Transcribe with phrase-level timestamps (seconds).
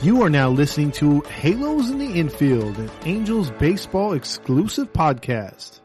[0.00, 5.80] You are now listening to Halos in the Infield, an Angels baseball exclusive podcast.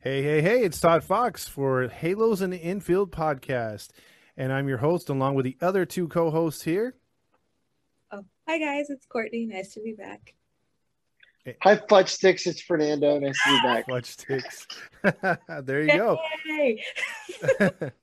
[0.00, 3.92] Hey, hey, hey, it's Todd Fox for Halos in the Infield podcast.
[4.36, 6.94] And I'm your host, along with the other two co hosts here.
[8.10, 9.46] Oh, hi guys, it's Courtney.
[9.46, 10.34] Nice to be back.
[11.62, 12.46] Hi, Fudge Sticks.
[12.46, 13.18] It's Fernando.
[13.20, 13.86] Nice to be back.
[13.88, 14.66] Fudge Sticks.
[15.62, 16.18] there you go.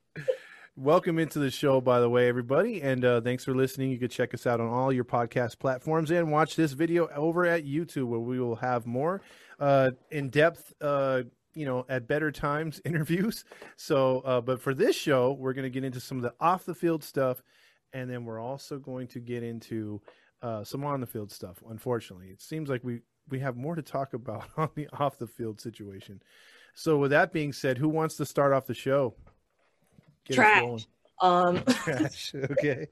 [0.82, 3.92] Welcome into the show, by the way, everybody, and uh, thanks for listening.
[3.92, 7.46] You can check us out on all your podcast platforms and watch this video over
[7.46, 9.22] at YouTube, where we will have more
[9.60, 13.44] uh, in-depth, uh, you know, at better times interviews.
[13.76, 17.04] So, uh, but for this show, we're going to get into some of the off-the-field
[17.04, 17.44] stuff,
[17.92, 20.02] and then we're also going to get into
[20.42, 21.62] uh, some on-the-field stuff.
[21.70, 26.22] Unfortunately, it seems like we we have more to talk about on the off-the-field situation.
[26.74, 29.16] So, with that being said, who wants to start off the show?
[30.30, 30.88] Get Trash.
[31.22, 32.34] Um, Trash.
[32.36, 32.88] Okay.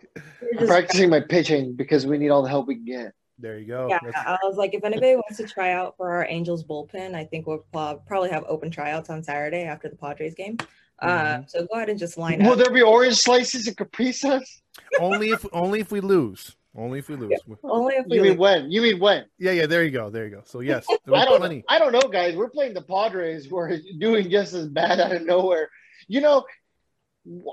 [0.54, 3.14] Just, Practicing my pitching because we need all the help we can get.
[3.40, 3.88] There you go.
[3.88, 4.18] Yeah, That's...
[4.18, 7.46] I was like, if anybody wants to try out for our Angels bullpen, I think
[7.46, 10.58] we'll probably have open tryouts on Saturday after the Padres game.
[11.00, 11.44] Uh, mm-hmm.
[11.48, 12.58] so go ahead and just line Will up.
[12.58, 14.14] Will there be orange slices and Capri
[15.00, 16.56] only if only if we lose.
[16.76, 17.32] Only if we lose.
[17.32, 18.30] Yeah, only if we you lose.
[18.32, 18.72] mean when?
[18.72, 19.26] You mean when?
[19.38, 19.66] Yeah, yeah.
[19.68, 20.10] There you go.
[20.10, 20.42] There you go.
[20.46, 21.40] So yes, I don't.
[21.40, 21.64] Plenty.
[21.70, 22.36] I don't know, guys.
[22.36, 23.50] We're playing the Padres.
[23.50, 25.70] We're doing just as bad out of nowhere.
[26.08, 26.46] You know,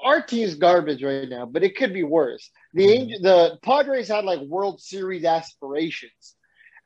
[0.04, 2.50] our team's garbage right now, but it could be worse.
[2.74, 3.02] The mm-hmm.
[3.02, 6.34] Angel, the Padres had like World Series aspirations,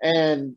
[0.02, 0.56] and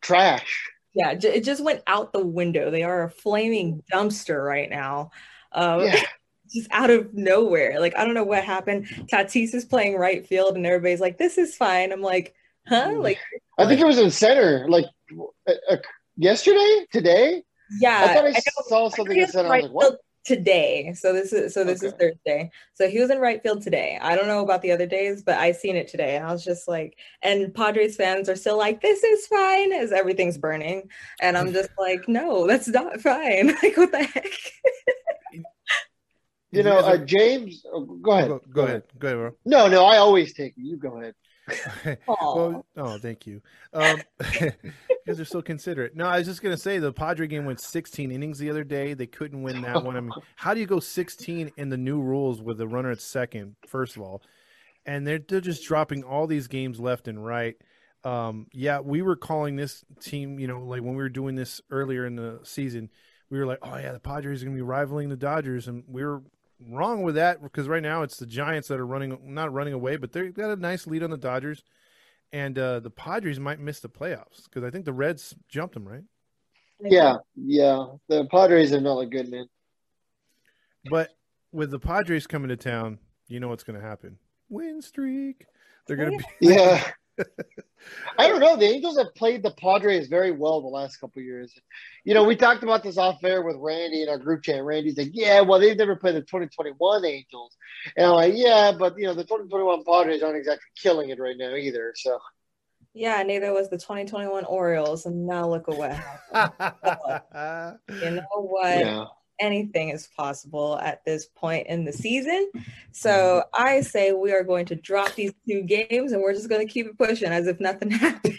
[0.00, 0.68] trash.
[0.94, 2.70] Yeah, it just went out the window.
[2.70, 5.10] They are a flaming dumpster right now.
[5.52, 6.00] Um, yeah.
[6.52, 7.80] Just out of nowhere.
[7.80, 8.86] Like, I don't know what happened.
[9.10, 11.92] Tatis is playing right field, and everybody's like, this is fine.
[11.92, 12.34] I'm like,
[12.68, 12.88] huh?
[12.88, 13.02] Mm.
[13.02, 13.18] Like,
[13.58, 14.84] I think it was in center, like
[15.48, 15.76] uh, uh,
[16.18, 17.42] yesterday, today.
[17.80, 18.04] Yeah.
[18.04, 19.48] I thought I, I saw something in center.
[19.48, 19.98] Right I was like, what?
[20.24, 20.94] Today.
[20.94, 21.88] So this is so this okay.
[21.88, 22.50] is Thursday.
[22.74, 23.98] So he was in right field today.
[24.00, 26.16] I don't know about the other days, but I seen it today.
[26.16, 29.92] And I was just like, and Padres fans are still like, this is fine as
[29.92, 30.88] everything's burning.
[31.20, 33.56] And I'm just like, no, that's not fine.
[33.62, 34.24] Like what the heck?
[36.50, 38.28] you know, uh, James, oh, go ahead.
[38.28, 38.82] Go, go, ahead.
[38.98, 39.30] Go ahead, bro.
[39.44, 40.62] No, no, I always take it.
[40.62, 41.14] You go ahead.
[42.06, 43.42] well, oh, thank you.
[43.72, 44.00] Um,
[45.06, 45.96] guys are so considerate.
[45.96, 48.94] No, I was just gonna say the Padre game went 16 innings the other day.
[48.94, 49.96] They couldn't win that one.
[49.96, 53.00] I mean, how do you go 16 in the new rules with the runner at
[53.00, 53.56] second?
[53.66, 54.22] First of all,
[54.86, 57.56] and they're they're just dropping all these games left and right.
[58.04, 60.38] Um, yeah, we were calling this team.
[60.38, 62.90] You know, like when we were doing this earlier in the season,
[63.30, 66.04] we were like, oh yeah, the Padres are gonna be rivaling the Dodgers, and we
[66.04, 66.22] were
[66.68, 69.96] wrong with that because right now it's the Giants that are running, not running away,
[69.96, 71.62] but they've got a nice lead on the Dodgers,
[72.32, 75.86] and uh, the Padres might miss the playoffs because I think the Reds jumped them,
[75.86, 76.04] right?
[76.80, 77.86] Yeah, yeah.
[78.08, 79.46] The Padres are not look good, man.
[80.90, 81.10] But
[81.52, 84.18] with the Padres coming to town, you know what's going to happen.
[84.48, 85.46] Win streak.
[85.86, 86.46] They're going to be.
[86.48, 86.84] Yeah.
[88.18, 88.56] I don't know.
[88.56, 91.52] The Angels have played the Padres very well the last couple years.
[92.04, 94.62] You know, we talked about this off air with Randy in our group chat.
[94.62, 97.56] Randy's like, "Yeah, well, they've never played the 2021 Angels,"
[97.96, 101.36] and I'm like, "Yeah, but you know, the 2021 Padres aren't exactly killing it right
[101.36, 102.18] now either." So.
[102.94, 105.98] Yeah, neither was the 2021 Orioles, and now look away.
[106.34, 108.78] you know what?
[108.78, 109.04] Yeah
[109.40, 112.50] anything is possible at this point in the season.
[112.92, 116.66] So I say we are going to drop these two games and we're just going
[116.66, 118.38] to keep it pushing as if nothing happened.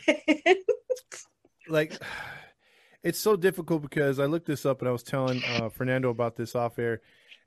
[1.67, 2.01] like,
[3.03, 6.35] it's so difficult because I looked this up and I was telling uh, Fernando about
[6.35, 7.01] this off air.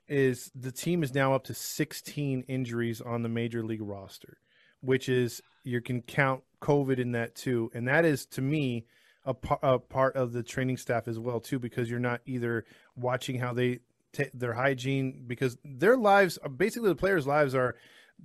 [0.09, 4.37] Is the team is now up to 16 injuries on the major league roster,
[4.79, 8.85] which is you can count COVID in that too, and that is to me
[9.25, 12.63] a, a part of the training staff as well too, because you're not either
[12.97, 13.79] watching how they
[14.13, 17.75] t- their hygiene because their lives basically the players' lives are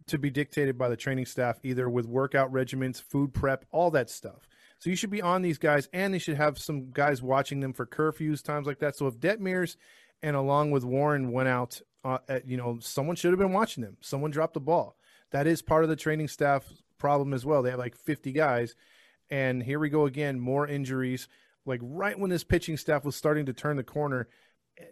[0.06, 4.10] to be dictated by the training staff either with workout regimens, food prep, all that
[4.10, 4.48] stuff.
[4.78, 7.72] So you should be on these guys, and they should have some guys watching them
[7.72, 8.96] for curfews, times like that.
[8.96, 9.76] So if Detmers
[10.22, 13.84] and along with Warren went out, uh, at, you know, someone should have been watching
[13.84, 13.96] them.
[14.00, 14.96] Someone dropped the ball.
[15.30, 16.64] That is part of the training staff
[16.98, 17.62] problem as well.
[17.62, 18.74] They have like 50 guys,
[19.30, 21.28] and here we go again, more injuries.
[21.64, 24.28] Like right when this pitching staff was starting to turn the corner,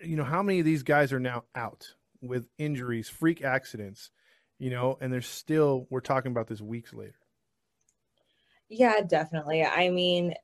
[0.02, 1.86] you know, how many of these guys are now out
[2.20, 4.10] with injuries, freak accidents,
[4.58, 7.14] you know, and they're still, we're talking about this weeks later.
[8.68, 9.64] Yeah, definitely.
[9.64, 10.34] I mean,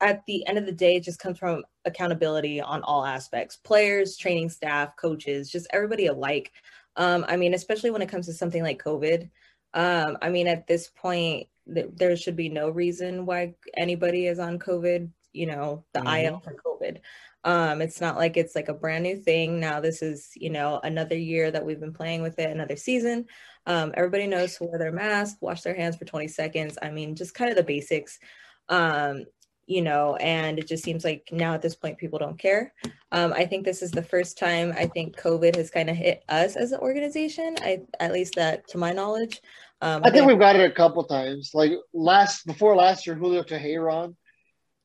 [0.00, 4.16] at the end of the day, it just comes from accountability on all aspects players,
[4.16, 6.52] training staff, coaches, just everybody alike.
[6.96, 9.30] Um, I mean, especially when it comes to something like COVID.
[9.74, 14.58] Um, I mean, at this point, there should be no reason why anybody is on
[14.58, 16.26] COVID you know, the mm-hmm.
[16.26, 16.98] IL for COVID.
[17.44, 19.58] Um, it's not like it's like a brand new thing.
[19.58, 23.26] Now this is, you know, another year that we've been playing with it, another season.
[23.66, 26.78] Um, everybody knows to wear their mask, wash their hands for 20 seconds.
[26.80, 28.18] I mean, just kind of the basics.
[28.68, 29.24] Um,
[29.66, 32.74] you know, and it just seems like now at this point people don't care.
[33.12, 36.24] Um, I think this is the first time I think COVID has kind of hit
[36.28, 37.56] us as an organization.
[37.60, 39.40] I at least that to my knowledge.
[39.80, 41.52] Um, I think we've got it a couple times.
[41.54, 44.14] Like last before last year, Julio Teheran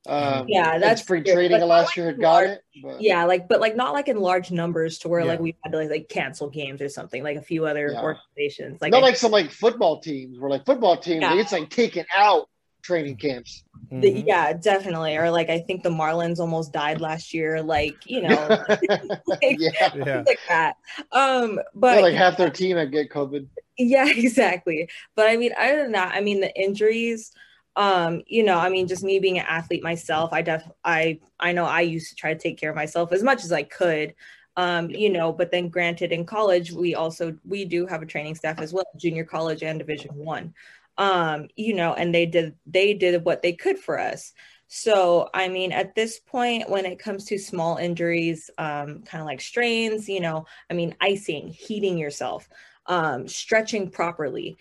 [0.07, 2.62] um, yeah, that's spring trading last like year had got it.
[2.81, 3.01] But.
[3.01, 5.27] Yeah, like but like not like in large numbers to where yeah.
[5.27, 8.01] like we had to like, like, cancel games or something like a few other yeah.
[8.01, 8.81] organizations.
[8.81, 11.36] Like not I, like some like football teams where like football teams yeah.
[11.36, 12.50] it's like taken out
[12.81, 13.63] training camps.
[13.89, 14.27] The, mm-hmm.
[14.27, 15.18] yeah, definitely.
[15.18, 17.62] Or like I think the Marlins almost died last year.
[17.62, 18.65] Like you know,
[19.27, 20.24] like, yeah.
[20.25, 20.77] like that.
[21.12, 23.48] Um, but like half their team had get COVID.
[23.77, 24.89] Yeah, exactly.
[25.15, 27.31] But I mean, other than that, I mean the injuries
[27.77, 31.51] um you know i mean just me being an athlete myself i def i i
[31.53, 34.13] know i used to try to take care of myself as much as i could.
[34.57, 38.33] Um you know but then granted in college we also we do have a training
[38.35, 40.53] staff as well junior college and division one.
[40.97, 44.33] Um you know and they did they did what they could for us.
[44.68, 49.27] So i mean at this point when it comes to small injuries um kind of
[49.27, 52.50] like strains you know i mean icing heating yourself
[52.88, 54.57] um stretching properly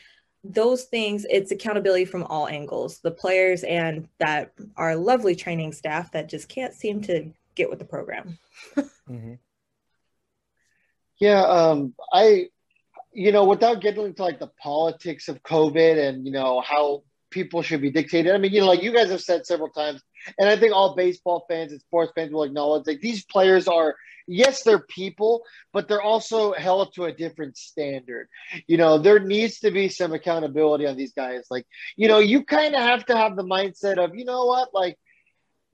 [0.52, 6.12] those things it's accountability from all angles the players and that our lovely training staff
[6.12, 8.38] that just can't seem to get with the program
[8.76, 9.34] mm-hmm.
[11.19, 12.46] yeah um i
[13.12, 17.62] you know without getting into like the politics of covid and you know how people
[17.62, 20.02] should be dictated i mean you know like you guys have said several times
[20.38, 23.96] and i think all baseball fans and sports fans will acknowledge like these players are
[24.26, 28.28] yes, they're people, but they're also held to a different standard.
[28.67, 31.46] You know, there needs to be some accountability on these guys.
[31.50, 34.75] Like, you know, you kind of have to have the mindset of, you know what,
[34.75, 34.99] like,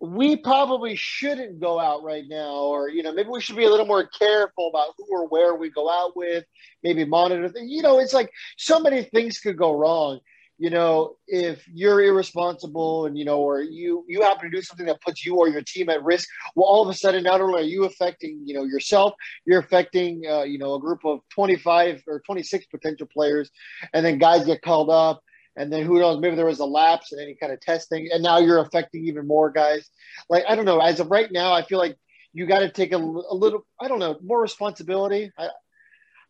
[0.01, 3.71] we probably shouldn't go out right now, or you know, maybe we should be a
[3.71, 6.45] little more careful about who or where we go out with.
[6.83, 7.53] Maybe monitor.
[7.63, 10.19] You know, it's like so many things could go wrong
[10.63, 14.87] you know, if you're irresponsible and you know, or you you happen to do something
[14.87, 17.63] that puts you or your team at risk, well, all of a sudden, not only
[17.63, 19.13] are you affecting, you know, yourself,
[19.45, 23.51] you're affecting, uh, you know, a group of 25 or 26 potential players,
[23.93, 25.21] and then guys get called up,
[25.57, 28.23] and then who knows, maybe there was a lapse in any kind of testing, and
[28.23, 29.91] now you're affecting even more guys.
[30.31, 31.97] Like I don't know, as of right now, I feel like
[32.33, 35.33] you got to take a, a little, I don't know, more responsibility.
[35.37, 35.49] I,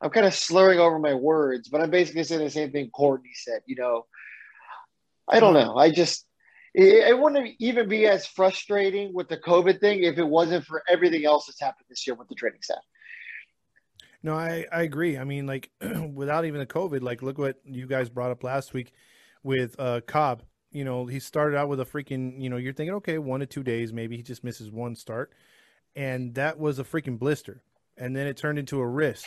[0.01, 3.33] I'm kind of slurring over my words, but I'm basically saying the same thing Courtney
[3.35, 3.61] said.
[3.67, 4.07] You know,
[5.29, 5.77] I don't know.
[5.77, 6.27] I just
[6.75, 10.83] it, it, wouldn't even be as frustrating with the COVID thing if it wasn't for
[10.89, 12.83] everything else that's happened this year with the training staff.
[14.23, 15.19] No, I, I agree.
[15.19, 15.71] I mean, like
[16.13, 18.93] without even the COVID, like look what you guys brought up last week
[19.43, 20.43] with uh Cobb.
[20.71, 23.47] You know, he started out with a freaking, you know, you're thinking, okay, one to
[23.47, 25.33] two days, maybe he just misses one start.
[25.95, 27.63] And that was a freaking blister.
[27.99, 29.27] And then it turned into a wrist.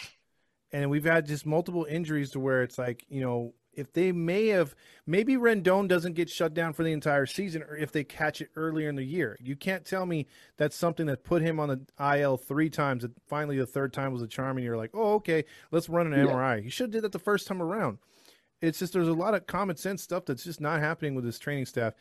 [0.72, 4.48] And we've had just multiple injuries to where it's like, you know, if they may
[4.48, 4.76] have
[5.06, 8.50] maybe Rendon doesn't get shut down for the entire season or if they catch it
[8.56, 9.38] earlier in the year.
[9.42, 10.28] You can't tell me
[10.58, 14.14] that's something that put him on the IL three times and finally the third time
[14.14, 16.32] was a charm and you're like, "Oh, okay, let's run an yeah.
[16.32, 18.00] MRI." You should have did that the first time around.
[18.62, 21.40] It's just there's a lot of common sense stuff that's just not happening with this
[21.40, 21.94] training staff.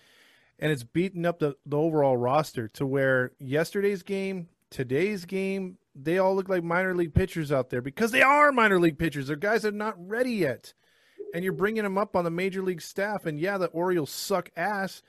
[0.58, 6.18] And it's beating up the, the overall roster to where yesterday's game, today's game, they
[6.18, 9.26] all look like minor league pitchers out there because they are minor league pitchers.
[9.26, 10.74] They're guys that are not ready yet
[11.34, 13.26] and you're bringing him up on the major league staff.
[13.26, 15.02] And yeah, the Orioles suck ass,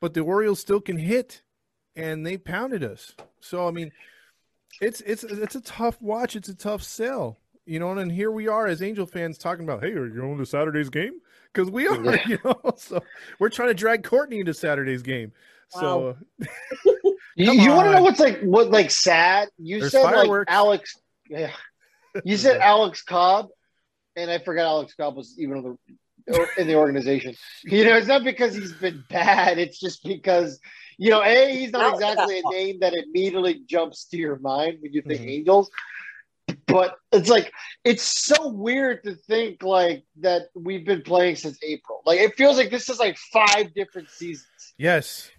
[0.00, 1.42] but the Orioles still can hit,
[1.96, 3.14] and they pounded us.
[3.40, 3.90] So I mean,
[4.80, 6.36] it's it's it's a tough watch.
[6.36, 7.36] It's a tough sell,
[7.66, 7.90] you know.
[7.90, 10.88] And here we are as Angel fans talking about, hey, are you going to Saturday's
[10.88, 11.20] game?
[11.52, 12.18] Because we are, yeah.
[12.28, 12.60] you know.
[12.76, 13.02] So
[13.40, 15.32] we're trying to drag Courtney into Saturday's game.
[15.74, 15.80] Wow.
[15.80, 16.16] So
[17.34, 19.48] you, you want to know what's like what like sad?
[19.58, 20.48] You There's said fireworks.
[20.48, 20.96] like Alex.
[21.28, 21.50] Yeah.
[22.24, 23.48] You said Alex Cobb,
[24.16, 25.76] and I forgot Alex Cobb was even
[26.58, 27.34] in the organization.
[27.64, 29.58] You know, it's not because he's been bad.
[29.58, 30.60] It's just because
[30.98, 34.92] you know, a he's not exactly a name that immediately jumps to your mind when
[34.92, 35.30] you think mm-hmm.
[35.30, 35.70] Angels.
[36.66, 37.52] But it's like
[37.84, 42.02] it's so weird to think like that we've been playing since April.
[42.06, 44.74] Like it feels like this is like five different seasons.
[44.78, 45.30] Yes.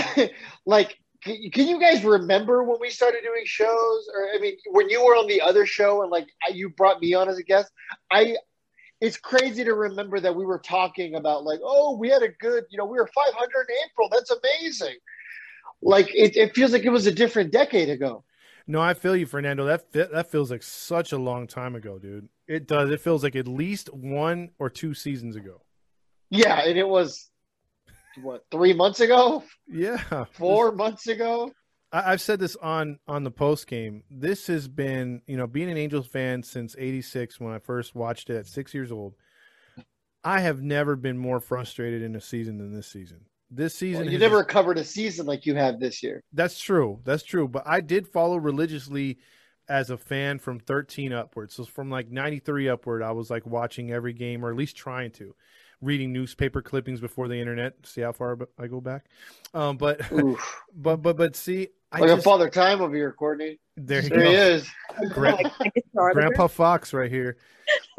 [0.66, 4.08] like can you guys remember when we started doing shows?
[4.14, 7.14] Or i mean when you were on the other show and like you brought me
[7.14, 7.70] on as a guest
[8.10, 8.36] i
[9.02, 12.64] it's crazy to remember that we were talking about like oh we had a good
[12.70, 13.34] you know we were 500
[13.68, 14.08] in april.
[14.10, 14.96] That's amazing.
[15.82, 18.24] Like it, it feels like it was a different decade ago.
[18.68, 19.64] No i feel you fernando.
[19.64, 22.28] That that feels like such a long time ago dude.
[22.46, 22.90] It does.
[22.90, 25.62] It feels like at least one or two seasons ago.
[26.30, 27.31] Yeah and it was
[28.20, 31.52] what three months ago, Yeah, four months ago.
[31.92, 34.02] I, I've said this on on the post game.
[34.10, 38.30] This has been, you know, being an Angels fan since '86 when I first watched
[38.30, 39.14] it at six years old.
[40.24, 43.22] I have never been more frustrated in a season than this season.
[43.50, 46.22] This season, Well, you never just- covered a season like you have this year.
[46.32, 47.00] That's true.
[47.04, 47.48] That's true.
[47.48, 49.18] But I did follow religiously
[49.68, 51.54] as a fan from 13 upwards.
[51.54, 55.10] So from like 93 upward, I was like watching every game or at least trying
[55.12, 55.34] to,
[55.82, 57.74] reading newspaper clippings before the internet.
[57.84, 59.06] See how far I go back.
[59.52, 60.62] Um, but Oof.
[60.74, 63.58] but but but see, I like a father time over here, Courtney.
[63.76, 64.70] there There he go, is.
[65.10, 67.36] Gra- Like, I guess our- Grandpa Fox right here.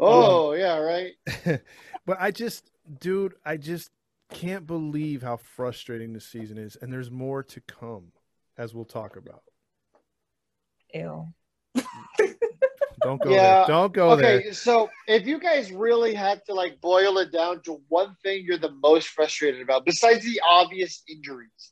[0.00, 1.12] Oh yeah, right.
[2.06, 3.90] but I just, dude, I just
[4.32, 8.12] can't believe how frustrating this season is, and there's more to come,
[8.58, 9.42] as we'll talk about.
[10.92, 11.28] Ew.
[13.04, 13.42] Don't go Yeah.
[13.42, 13.66] there.
[13.68, 14.38] Don't go there.
[14.38, 18.44] Okay, so if you guys really had to like boil it down to one thing
[18.44, 21.70] you're the most frustrated about, besides the obvious injuries,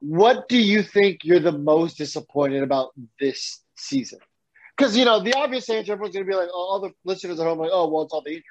[0.00, 4.18] what do you think you're the most disappointed about this season?
[4.76, 7.46] Because you know the obvious answer, everyone's gonna be like, oh, all the listeners at
[7.46, 8.44] home, like, oh, well, it's all the injuries.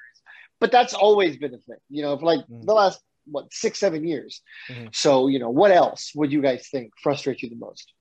[0.60, 2.66] But that's always been a thing, you know, for like Mm.
[2.66, 4.40] the last what six, seven years.
[4.70, 4.94] Mhm.
[4.94, 7.92] So you know, what else would you guys think frustrates you the most?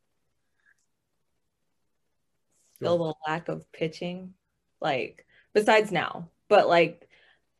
[2.79, 4.33] Still the lack of pitching
[4.81, 7.07] like besides now but like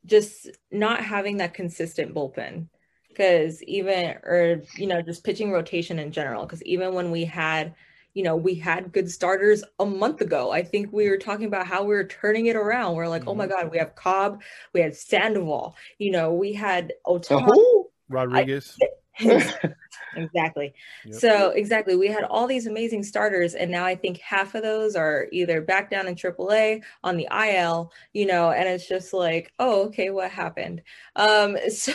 [0.05, 2.67] just not having that consistent bullpen
[3.09, 7.75] because even or you know just pitching rotation in general because even when we had
[8.13, 11.67] you know we had good starters a month ago i think we were talking about
[11.67, 13.61] how we were turning it around we're like oh my mm-hmm.
[13.61, 14.41] god we have cobb
[14.73, 17.45] we had sandoval you know we had So Ohtani.
[17.45, 17.89] who?
[18.09, 18.77] Rodriguez.
[20.15, 20.73] exactly.
[21.05, 21.15] Yep.
[21.15, 24.95] So exactly, we had all these amazing starters, and now I think half of those
[24.95, 29.53] are either back down in AAA on the IL, you know, and it's just like,
[29.59, 30.81] oh, okay, what happened?
[31.15, 31.93] Um, so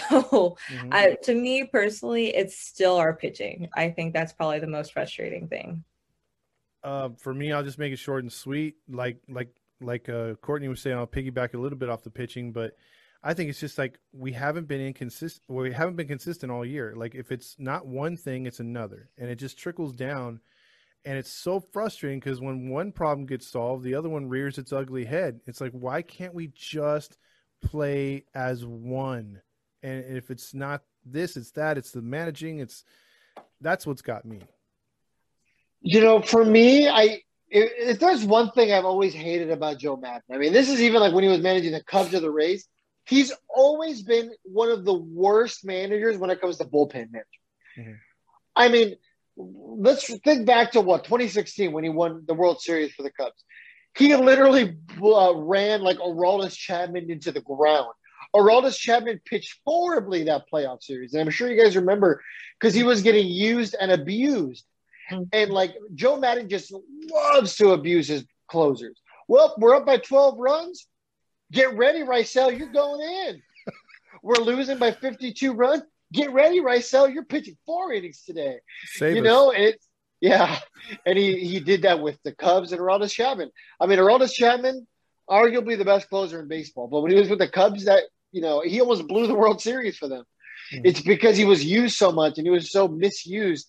[0.68, 0.88] Mhm.
[0.92, 3.68] I, to me personally, it's still our pitching.
[3.74, 5.84] I think that's probably the most frustrating thing.
[6.82, 8.76] Uh, for me, I'll just make it short and sweet.
[8.88, 9.48] Like like
[9.80, 12.76] like uh, Courtney was saying, I'll piggyback a little bit off the pitching, but
[13.26, 15.48] I think it's just like we haven't been inconsistent.
[15.48, 16.92] We haven't been consistent all year.
[16.94, 20.40] Like if it's not one thing, it's another, and it just trickles down.
[21.06, 24.72] And it's so frustrating because when one problem gets solved, the other one rears its
[24.72, 25.40] ugly head.
[25.46, 27.18] It's like, why can't we just
[27.62, 29.40] play as one?
[29.82, 31.78] And if it's not this, it's that.
[31.78, 32.60] It's the managing.
[32.60, 32.84] It's
[33.60, 34.40] that's what's got me.
[35.80, 39.96] You know, for me, I if, if there's one thing I've always hated about Joe
[39.96, 42.30] Maddon, I mean, this is even like when he was managing the Cubs or the
[42.30, 42.68] Rays.
[43.06, 47.26] He's always been one of the worst managers when it comes to bullpen management.
[47.76, 47.98] Mhm.
[48.56, 48.96] I mean,
[49.36, 53.44] let's think back to what 2016 when he won the World Series for the Cubs.
[53.96, 57.92] He literally uh, ran like Aroldis Chapman into the ground.
[58.34, 62.22] Aroldis Chapman pitched horribly that playoff series, and I'm sure you guys remember
[62.58, 64.64] because he was getting used and abused.
[65.32, 66.72] And like Joe Maddon just
[67.10, 68.98] loves to abuse his closers.
[69.28, 70.86] Well, we're up by 12 runs.
[71.54, 72.56] Get ready, Raisel.
[72.58, 73.42] You're going in.
[74.22, 75.82] we're losing by 52 runs.
[76.12, 77.12] Get ready, Raisel.
[77.12, 78.58] You're pitching four innings today.
[78.86, 79.24] Save you us.
[79.24, 79.86] know, and it's
[80.20, 80.58] yeah.
[81.06, 83.50] And he he did that with the Cubs and Aroldis Chapman.
[83.80, 84.86] I mean, Aroldis Chapman,
[85.30, 86.88] arguably the best closer in baseball.
[86.88, 89.60] But when he was with the Cubs, that you know, he almost blew the World
[89.60, 90.24] Series for them.
[90.72, 90.82] Mhm.
[90.84, 93.68] It's because he was used so much and he was so misused.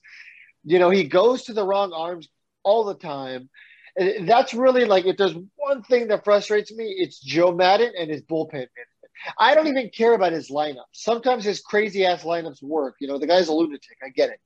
[0.64, 2.28] You know, he goes to the wrong arms
[2.64, 3.50] all the time.
[3.98, 8.10] And that's really like if there's one thing that frustrates me, it's Joe Maddon and
[8.10, 8.90] his bullpen management.
[9.40, 10.86] I don't even care about his lineup.
[10.92, 12.96] Sometimes his crazy ass lineups work.
[13.00, 13.98] You know, the guy's a lunatic.
[14.04, 14.40] I get it.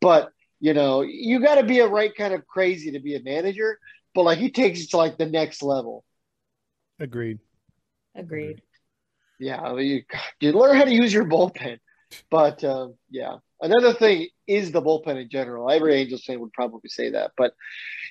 [0.00, 3.22] But, you know, you got to be a right kind of crazy to be a
[3.22, 3.78] manager.
[4.14, 6.04] But like he takes it to like the next level.
[7.00, 7.38] Agreed.
[8.14, 8.62] Agreed.
[9.40, 10.02] Yeah, I mean, you,
[10.40, 11.78] you learn how to use your bullpen.
[12.30, 15.70] But um, yeah, another thing is the bullpen in general.
[15.70, 17.32] Every Angels fan would probably say that.
[17.36, 17.54] But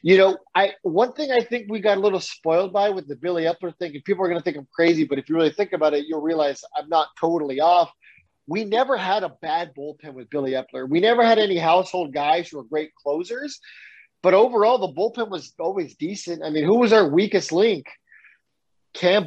[0.01, 3.15] you know, I one thing I think we got a little spoiled by with the
[3.15, 5.51] Billy Eppler thing, and people are going to think I'm crazy, but if you really
[5.51, 7.91] think about it, you'll realize I'm not totally off.
[8.47, 10.89] We never had a bad bullpen with Billy Eppler.
[10.89, 13.59] We never had any household guys who were great closers.
[14.21, 16.43] But overall, the bullpen was always decent.
[16.43, 17.85] I mean, who was our weakest link?
[18.93, 19.25] Cam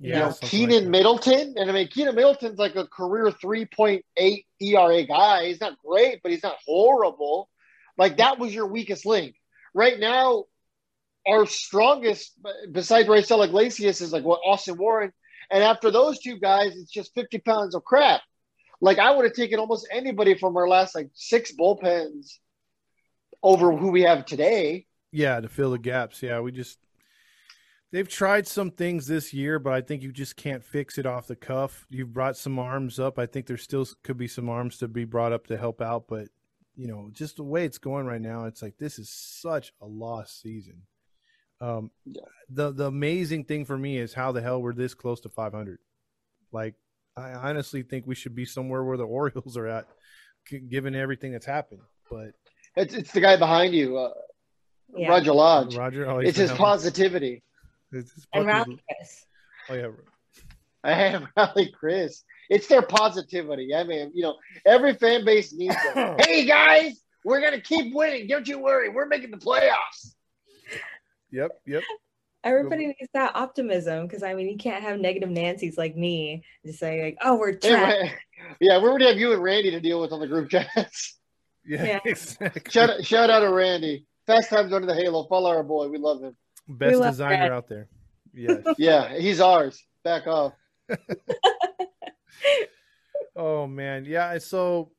[0.00, 0.06] Bedrosian?
[0.06, 0.90] you know, something like Keynan.
[0.90, 1.54] Middleton.
[1.56, 5.46] And I mean, Keynan Middleton's like a career 3.8 ERA guy.
[5.46, 7.48] He's not great, but he's not horrible.
[7.98, 9.34] Like that was your weakest link.
[9.74, 10.44] Right now,
[11.28, 12.32] our strongest,
[12.72, 15.12] besides Raisel Iglesias, is like what Austin Warren.
[15.50, 18.22] And after those two guys, it's just 50 pounds of crap.
[18.80, 22.38] Like I would have taken almost anybody from our last like six bullpens
[23.42, 24.86] over who we have today.
[25.12, 26.22] Yeah, to fill the gaps.
[26.22, 26.78] Yeah, we just
[27.92, 31.26] They've tried some things this year, but I think you just can't fix it off
[31.26, 31.86] the cuff.
[31.90, 33.18] You've brought some arms up.
[33.18, 36.04] I think there still could be some arms to be brought up to help out,
[36.08, 36.28] but
[36.76, 39.86] you know, just the way it's going right now, it's like this is such a
[39.86, 40.82] lost season.
[41.60, 42.22] Um, Yeah.
[42.48, 45.78] the the amazing thing for me is how the hell we're this close to 500.
[46.52, 46.74] Like,
[47.16, 49.86] I honestly think we should be somewhere where the Orioles are at,
[50.68, 51.82] given everything that's happened.
[52.10, 52.30] But
[52.76, 54.12] It's, it's the guy behind you, uh,
[54.96, 55.08] Yeah.
[55.08, 55.76] Roger Lodge.
[55.76, 57.42] Roger, oh, It's his been- positivity.
[57.92, 59.26] It's his And Rally Chris.
[59.68, 59.88] Oh yeah,
[60.84, 62.24] I am Rally Chris.
[62.48, 63.74] It's their positivity.
[63.74, 66.20] I mean, you know, every fan base needs it.
[66.26, 68.26] hey guys, we're gonna keep winning.
[68.26, 68.88] Don't you worry.
[68.88, 70.14] We're making the playoffs.
[71.30, 71.82] yep, yep.
[72.42, 76.78] Everybody needs that optimism because I mean you can't have negative Nancy's like me just
[76.78, 78.12] say like oh we're Hey,
[78.60, 81.16] yeah, we're gonna have you and Randy to deal with on the group chats.
[81.66, 81.98] Yeah, Yeah.
[82.06, 82.62] exactly.
[82.70, 84.06] shout, shout out to Randy.
[84.26, 85.26] Fast times under the halo.
[85.28, 85.88] Follow our boy.
[85.88, 86.34] We love him.
[86.78, 87.52] Best designer Brad.
[87.52, 87.88] out there.
[88.32, 88.62] Yes.
[88.78, 89.84] Yeah, he's ours.
[90.04, 90.54] Back off.
[93.36, 94.32] oh man, yeah.
[94.32, 94.92] and So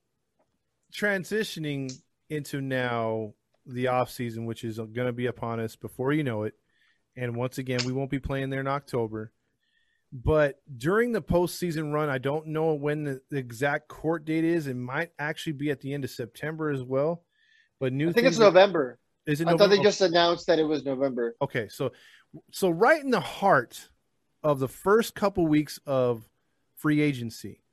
[0.93, 1.91] transitioning
[2.29, 3.33] into now
[3.65, 6.53] the off season, which is going to be upon us before you know it,
[7.15, 9.31] and once again we won't be playing there in October.
[10.13, 14.67] But during the postseason run, I don't know when the, the exact court date is.
[14.67, 17.23] It might actually be at the end of September as well.
[17.79, 18.99] But new I think it's November.
[19.31, 21.37] Is it I thought they just announced that it was November.
[21.41, 21.93] Okay, so
[22.51, 23.89] so right in the heart
[24.43, 26.27] of the first couple weeks of
[26.75, 27.63] free agency,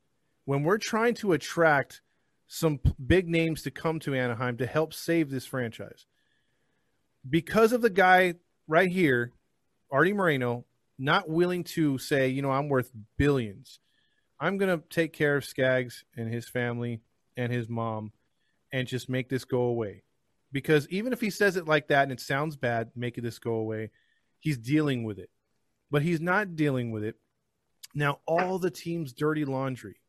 [0.45, 2.01] when we're trying to attract
[2.47, 6.07] some big names to come to Anaheim to help save this franchise,
[7.29, 8.35] because of the guy
[8.69, 9.33] right here,
[9.91, 10.65] Arte Moreno,
[10.97, 13.81] not willing to say, you know, I'm worth billions.
[14.39, 17.01] I'm gonna take care of Skaggs and his family
[17.37, 18.13] and his mom,
[18.71, 20.05] and just make this go away
[20.53, 23.55] because even if he says it like that and it sounds bad, making this go
[23.55, 23.91] away,
[24.39, 25.31] he's dealing with it.
[25.91, 27.17] But he's not dealing with it.
[27.95, 30.01] Now all the team's dirty laundry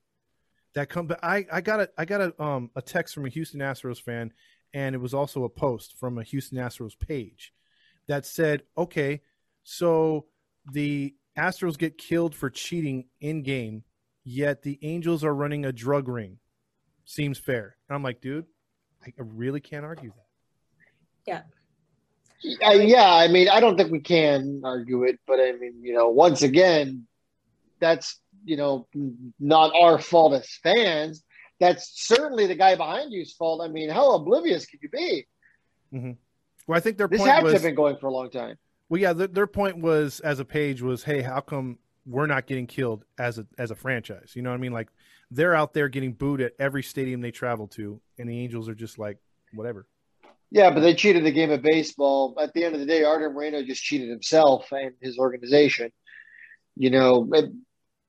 [0.76, 3.30] that come but I, I got a I got a um a text from a
[3.30, 4.32] Houston Astros fan
[4.74, 7.54] and it was also a post from a Houston Astros page
[8.08, 9.22] that said, "Okay,
[9.64, 10.26] so
[10.72, 13.84] the Astros get killed for cheating in game,
[14.24, 16.38] yet the Angels are running a drug ring.
[17.06, 18.46] Seems fair." And I'm like, "Dude,
[19.06, 20.29] I really can't argue that."
[22.66, 25.94] Uh, yeah, I mean, I don't think we can argue it, but I mean, you
[25.94, 27.06] know, once again,
[27.80, 28.88] that's you know
[29.40, 31.24] not our fault as fans.
[31.60, 33.62] That's certainly the guy behind you's fault.
[33.62, 35.28] I mean, how oblivious could you be?
[36.68, 38.56] Well, I think their This point had to was been going for a long time.
[38.90, 39.12] well, yeah.
[39.12, 43.04] Their, their point was as a page was, hey, how come we're not getting killed
[43.18, 44.34] as a as a franchise?
[44.36, 44.72] You know what I mean?
[44.72, 44.88] Like
[45.32, 48.76] they're out there getting booed at every stadium they travel to, and the Angels are
[48.76, 49.18] just like
[49.54, 49.88] whatever.
[50.52, 52.36] Yeah, but they cheated the game of baseball.
[52.42, 55.92] At the end of the day, Arte Moreno just cheated himself and his organization.
[56.76, 57.52] You know, it-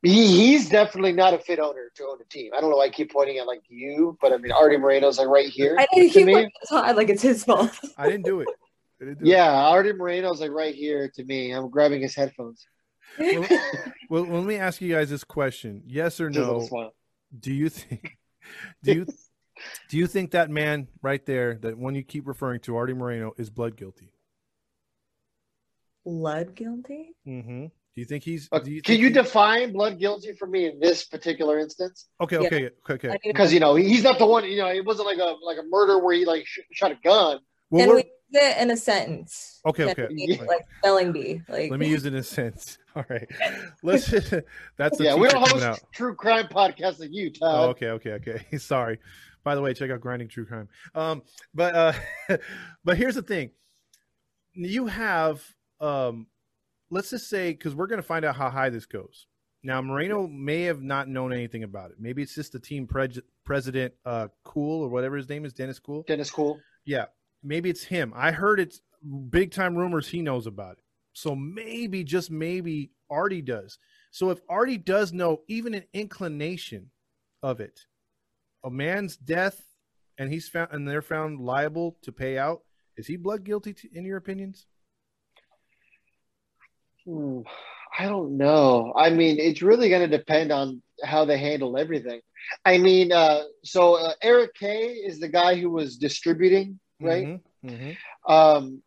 [0.02, 2.52] he he's definitely not a fit owner to own a team.
[2.56, 5.18] I don't know why I keep pointing at like you, but I mean, Arte Moreno's
[5.18, 5.76] like right here.
[5.78, 6.34] I didn't to keep me.
[6.36, 7.70] like, it's hard, like it's his fault.
[7.98, 8.48] I didn't do it.
[8.98, 9.28] I didn't do it.
[9.28, 11.50] Yeah, Arte Moreno's like right here to me.
[11.50, 12.66] I'm grabbing his headphones.
[13.18, 13.46] Well,
[14.08, 16.90] well, let me ask you guys this question: Yes or Just a little no?
[17.38, 18.16] Do you think?
[18.82, 19.06] Do you
[19.88, 23.32] do you think that man right there, that one you keep referring to, Arte Moreno,
[23.36, 24.12] is blood guilty?
[26.04, 27.14] Blood guilty?
[27.26, 27.66] Mm-hmm.
[27.66, 28.48] Do you think he's?
[28.52, 31.58] Uh, do you Can think you he- define blood guilty for me in this particular
[31.58, 32.06] instance?
[32.20, 32.46] Okay, Yeah.
[32.46, 33.18] okay, okay, okay.
[33.24, 34.44] Because you know he's not the one.
[34.44, 36.98] You know, it wasn't like a like a murder where he like sh- shot a
[37.02, 37.40] gun.
[37.68, 39.60] Well, Can we're- use it in a sentence?
[39.66, 40.14] Okay, Can okay.
[40.14, 40.44] we, Yeah.
[40.44, 41.42] Like spelling bee.
[41.48, 42.78] Like Let me use it in a sense.
[42.96, 43.28] All right,
[43.82, 44.08] let's.
[44.78, 45.80] That's the yeah, we don't host out.
[45.92, 48.56] true crime podcasts like you, Oh, okay, okay, okay.
[48.58, 48.98] Sorry.
[49.42, 50.68] By the way, check out Grinding True Crime.
[50.94, 51.22] Um,
[51.54, 52.36] but uh,
[52.84, 53.50] but here's the thing:
[54.54, 55.42] you have
[55.80, 56.26] um,
[56.90, 59.26] let's just say because we're going to find out how high this goes.
[59.62, 61.96] Now, Moreno may have not known anything about it.
[61.98, 65.78] Maybe it's just the team pres- president, uh, Kuhl or whatever his name is, Dennis
[65.78, 66.02] Kuhl.
[66.06, 66.58] Dennis Kuhl.
[66.86, 67.06] Yeah,
[67.42, 68.12] maybe it's him.
[68.16, 68.80] I heard it's
[69.28, 70.84] big time rumors he knows about it.
[71.12, 73.78] So maybe, just maybe, Arte does.
[74.10, 76.90] So if Arte does know even an inclination
[77.42, 77.80] of it,
[78.64, 79.60] a man's death,
[80.18, 82.62] and he's found and they're found liable to pay out,
[82.96, 83.72] is he blood guilty?
[83.74, 84.66] To, in your opinions?
[87.06, 87.40] Hmm,
[87.98, 88.92] I don't know.
[88.96, 92.20] I mean, it's really going to depend on how they handle everything.
[92.64, 97.26] I mean, uh, so uh, Eric Kay is the guy who was distributing, right?
[97.26, 97.96] Mhm, mhm.
[98.28, 98.82] Um,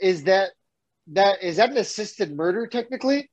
[0.00, 0.50] is that
[1.08, 3.30] that is that an assisted murder technically?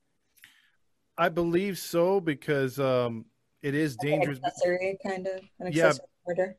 [1.18, 3.26] I believe so because um,
[3.68, 4.40] it is like an dangerous.
[4.44, 5.88] accessory kind of an Yeah.
[5.88, 6.56] accessory.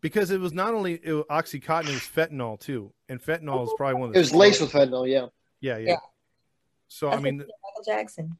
[0.00, 3.72] Because it was not only it was oxycontin, it was fentanyl too, and fentanyl is
[3.76, 5.08] probably one of the It was laced with fentanyl.
[5.08, 5.26] Yeah.
[5.60, 5.90] Yeah, yeah.
[5.90, 5.96] Yeah.
[6.88, 8.36] So That's I mean, Michael Jackson.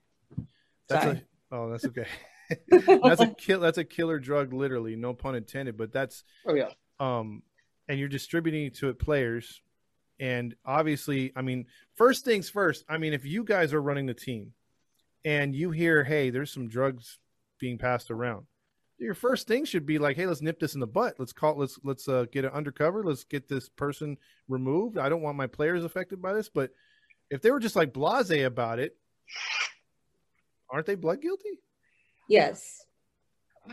[0.89, 1.17] that's Sorry.
[1.19, 1.23] a
[1.55, 2.07] oh, that's okay.
[3.05, 3.61] that's a kill.
[3.61, 4.97] That's a killer drug, literally.
[4.97, 5.77] No pun intended.
[5.77, 6.71] But that's Oh yeah.
[7.01, 7.43] um,
[7.89, 9.63] and you're distributing it to players,
[10.19, 12.85] and obviously, I mean, first things first.
[12.89, 14.53] I mean, if you guys are running the team,
[15.25, 17.19] and you hear, hey, there's some drugs
[17.63, 18.45] being passed around,
[18.99, 21.15] your first thing should be like, hey, let's nip this in the butt.
[21.17, 21.57] Let's call.
[21.57, 23.05] Let's let's uh, get it undercover.
[23.05, 24.99] Let's get this person removed.
[24.99, 26.49] I don't want my players affected by this.
[26.49, 26.71] But
[27.31, 28.97] if they were just like blasé about it,
[30.69, 31.61] aren't they blood guilty?
[32.29, 32.85] Yes.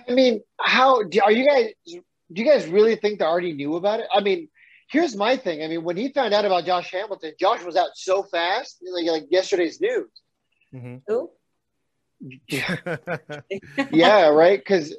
[0.07, 1.71] I mean, how do, are you guys?
[1.87, 4.05] Do you guys really think they already knew about it?
[4.13, 4.49] I mean,
[4.91, 5.63] here's my thing.
[5.63, 9.07] I mean, when he found out about Josh Hamilton, Josh was out so fast, like,
[9.07, 10.11] like yesterday's news.
[10.73, 10.97] Mm-hmm.
[11.07, 11.31] Who?
[13.91, 14.59] Yeah, right.
[14.59, 14.95] Because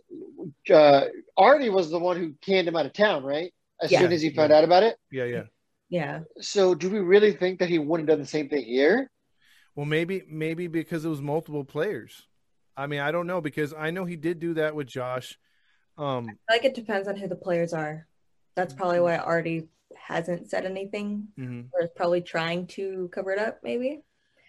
[0.73, 1.03] uh,
[1.37, 3.53] Arte was the one who canned him out of town, right?
[3.83, 4.01] As Yeah.
[4.01, 4.97] soon as he found out about it.
[5.11, 5.43] yeah, yeah.
[5.89, 6.21] Yeah.
[6.41, 9.11] So, do we really think that he wouldn't have done the same thing here?
[9.75, 12.27] Well, maybe maybe because it was multiple players.
[12.77, 15.37] I mean, I don't know because I know he did do that with Josh.
[15.99, 18.07] Um, I like it depends on who the players are.
[18.55, 21.67] That's probably why Arte hasn't said anything mhm.
[21.73, 24.03] or is probably trying to cover it up, maybe.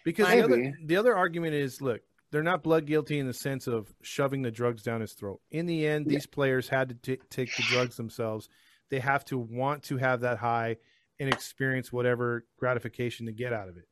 [0.06, 2.02] because the other, the other argument is, look,
[2.32, 5.42] they're not blood guilty in the sense of shoving the drugs down his throat.
[5.52, 8.48] In the end, these players had to t- take the drugs themselves.
[8.90, 10.78] They have to want to have that high
[11.20, 13.88] and experience whatever gratification to get out of it.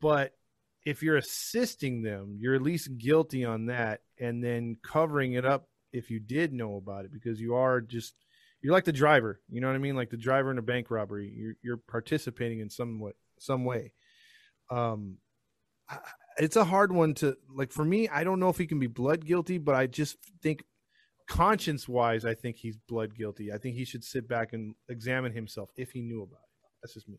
[0.00, 0.32] But
[0.84, 5.68] if you're assisting them, you're at least guilty on that, and then covering it up
[5.92, 8.14] if you did know about it because you are just
[8.60, 9.40] you're like the driver.
[9.48, 9.96] You know what I mean?
[9.96, 11.32] Like the driver in a bank robbery.
[11.34, 13.92] You're you're participating in some way, some way.
[14.70, 15.18] Um,
[15.88, 15.98] I-
[16.38, 18.08] it's a hard one to like for me.
[18.08, 20.64] I don't know if he can be blood guilty, but I just think
[21.28, 23.52] conscience wise, I think he's blood guilty.
[23.52, 26.70] I think he should sit back and examine himself if he knew about it.
[26.82, 27.18] That's just me.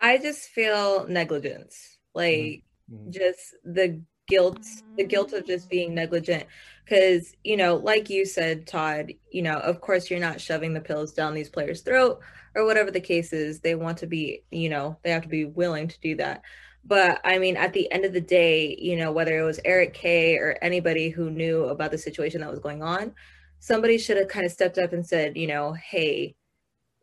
[0.00, 1.98] I just feel negligence.
[2.14, 3.10] Like Mhm.
[3.10, 4.64] just the guilt,
[4.96, 6.44] the guilt of just being negligent.
[6.88, 10.80] Cause, you know, like you said, Todd, you know, of course you're not shoving the
[10.80, 12.20] pills down these players' throat
[12.54, 13.60] or whatever the case is.
[13.60, 16.42] They want to be, you know, they have to be willing to do that.
[16.86, 19.94] But I mean, at the end of the day, you know, whether it was Eric
[19.94, 23.14] Kay or anybody who knew about the situation that was going on,
[23.58, 26.36] somebody should have kind of stepped up and said, you know, hey,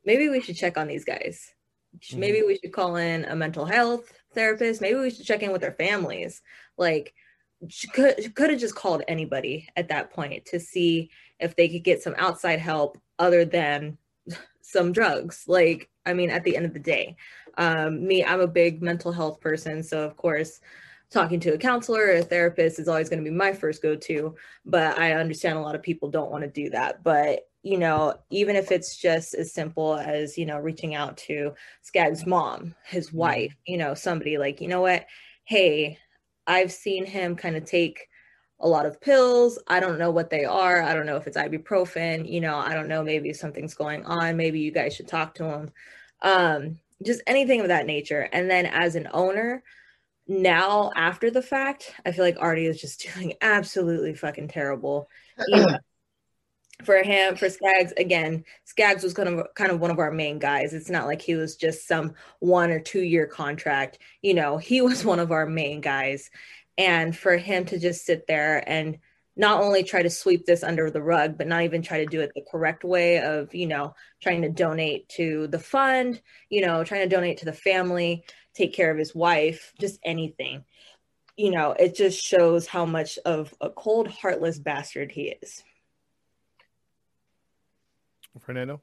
[0.06, 1.54] maybe we should check on these guys.
[1.98, 2.20] Mm-hmm.
[2.20, 4.82] Maybe we should call in a mental health therapist.
[4.82, 6.42] Maybe we should check in with their families.
[6.78, 7.14] Like,
[7.70, 11.84] she could could have just called anybody at that point to see if they could
[11.84, 13.98] get some outside help other than
[14.62, 15.44] some drugs.
[15.48, 17.16] Like, I mean, at the end of the day,
[17.58, 20.62] um, me, I'm a big mental health person, so of course,
[21.12, 23.96] talking to a counselor or a therapist is always going to be my first go
[23.96, 24.36] to.
[24.66, 27.04] But I understand a lot of people don't want to do that.
[27.04, 31.54] But you know, even if it's just as simple as you know reaching out to
[31.82, 35.06] Skag's mom, his wife, you know, somebody like, you know what,
[35.44, 35.98] hey,
[36.48, 38.08] I've seen him kind of take
[38.62, 39.60] a lot of pills.
[39.68, 40.82] I don't know what they are.
[40.82, 42.32] I don't know if it's ibuprofen.
[42.32, 43.04] You know, I don't know.
[43.04, 44.38] Maybe something's going on.
[44.38, 45.72] Maybe you guys should talk to him.
[46.22, 48.30] Um, just anything of that nature.
[48.32, 49.64] And then as an owner,
[50.28, 55.10] now after the fact, I feel like Arte is just doing absolutely fucking terrible.
[55.48, 55.78] You know,
[56.84, 60.40] for him, for Skaggs, again, Skaggs was kind of kind of one of our main
[60.40, 60.74] guys.
[60.74, 64.00] It's not like he was just some one or two year contract.
[64.22, 66.30] You know, he was one of our main guys.
[66.82, 68.98] And for him to just sit there and
[69.36, 72.22] not only try to sweep this under the rug, but not even try to do
[72.22, 76.84] it the correct way of, you know, trying to donate to the fund, you know,
[76.84, 78.24] trying to donate to the family,
[78.56, 80.66] take care of his wife, just anything.
[81.38, 85.64] You know, it just shows how much of a cold, heartless bastard he is.
[88.40, 88.82] Fernando.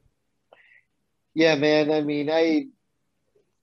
[1.33, 1.91] Yeah, man.
[1.91, 2.67] I mean, I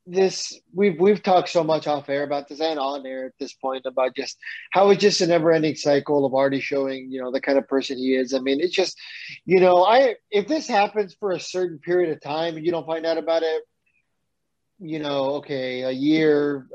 [0.06, 3.54] this we've we've talked so much off air about this and on air at this
[3.54, 4.38] point about just
[4.70, 7.66] how it's just a never ending cycle of already showing, you know, the kind of
[7.66, 8.32] person he is.
[8.32, 8.96] I mean, it's just,
[9.44, 12.86] you know, I if this happens for a certain period of time and you don't
[12.86, 13.62] find out about it,
[14.78, 16.68] you know, okay, a year,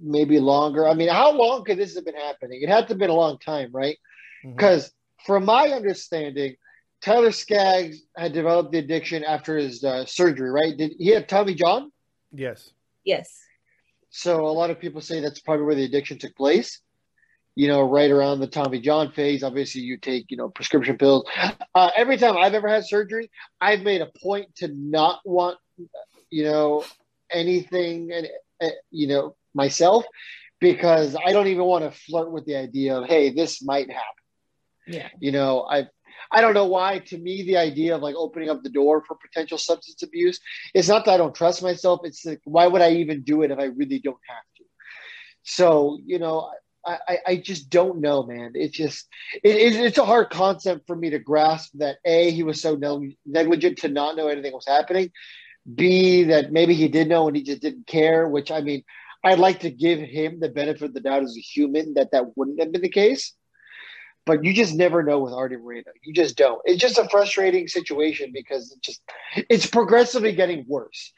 [0.00, 0.88] maybe longer.
[0.88, 2.62] I mean, how long could this have been happening?
[2.62, 3.96] It had to have been a long time, right?
[4.44, 4.92] Because
[5.24, 6.56] from my understanding,
[7.00, 10.76] Tyler Skaggs had developed the addiction after his uh, surgery, right?
[10.76, 11.92] Did he have Tommy John?
[12.32, 12.70] Yes.
[13.04, 13.38] Yes.
[14.10, 16.80] So a lot of people say that's probably where the addiction took place.
[17.54, 19.42] You know, right around the Tommy John phase.
[19.42, 21.24] Obviously, you take you know prescription pills.
[21.74, 25.58] Uh, every time I've ever had surgery, I've made a point to not want
[26.30, 26.84] you know
[27.30, 28.28] anything and
[28.62, 30.04] uh, you know myself
[30.60, 34.22] because I don't even want to flirt with the idea of hey, this might happen.
[34.86, 35.08] Yeah.
[35.20, 35.88] You know, I
[36.32, 37.00] I don't know why.
[37.00, 40.40] To me, the idea of like opening up the door for potential substance abuse,
[40.74, 42.00] it's not that I don't trust myself.
[42.04, 44.64] It's like why would I even do it if I really don't have to?
[45.42, 46.50] So you know,
[46.84, 48.52] I, I just don't know, man.
[48.54, 49.06] It's just
[49.42, 52.76] it, it's a hard concept for me to grasp that a he was so
[53.26, 55.10] negligent to not know anything was happening.
[55.72, 58.28] B that maybe he did know and he just didn't care.
[58.28, 58.82] Which I mean,
[59.22, 62.36] I'd like to give him the benefit of the doubt as a human that that
[62.36, 63.32] wouldn't have been the case.
[64.24, 65.90] But you just never know with Arte Moreno.
[66.04, 66.60] You just don't.
[66.64, 69.02] It's just a frustrating situation because it just
[69.48, 71.12] it's progressively getting worse.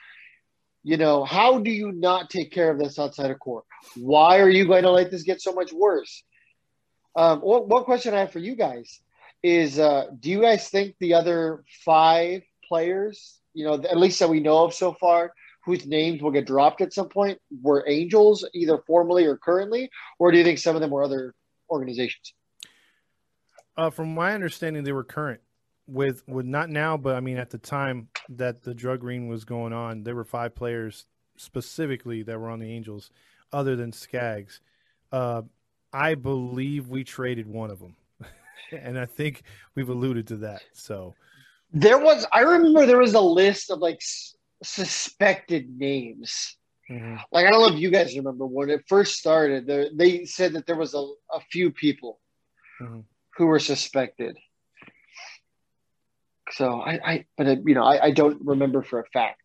[0.82, 3.64] You know, how do you not take care of this outside of court?
[3.96, 6.22] Why are you going to let this get so much worse?
[7.16, 9.00] Um, one, one question I have for you guys
[9.42, 14.28] is: uh, Do you guys think the other five players, you know, at least that
[14.30, 15.32] we know of so far,
[15.64, 20.30] whose names will get dropped at some point, were Angels, either formally or currently, or
[20.30, 21.34] do you think some of them were other
[21.70, 22.34] organizations?
[23.76, 25.40] Uh, from my understanding, they were current
[25.86, 29.44] with with not now, but I mean at the time that the drug ring was
[29.44, 31.06] going on, there were five players
[31.36, 33.10] specifically that were on the Angels,
[33.52, 34.60] other than Skaggs.
[35.12, 35.42] Uh,
[35.92, 37.96] I believe we traded one of them,
[38.72, 39.42] and I think
[39.74, 40.62] we've alluded to that.
[40.72, 41.14] So
[41.72, 46.56] there was, I remember there was a list of like s- suspected names.
[46.90, 47.16] Mm-hmm.
[47.32, 49.66] Like I don't know if you guys remember when it first started.
[49.66, 52.20] There, they said that there was a, a few people
[52.80, 53.00] mm-hmm.
[53.36, 54.36] Who were suspected.
[56.52, 59.40] So I, I but uh, you know, I, I don't remember for a fact.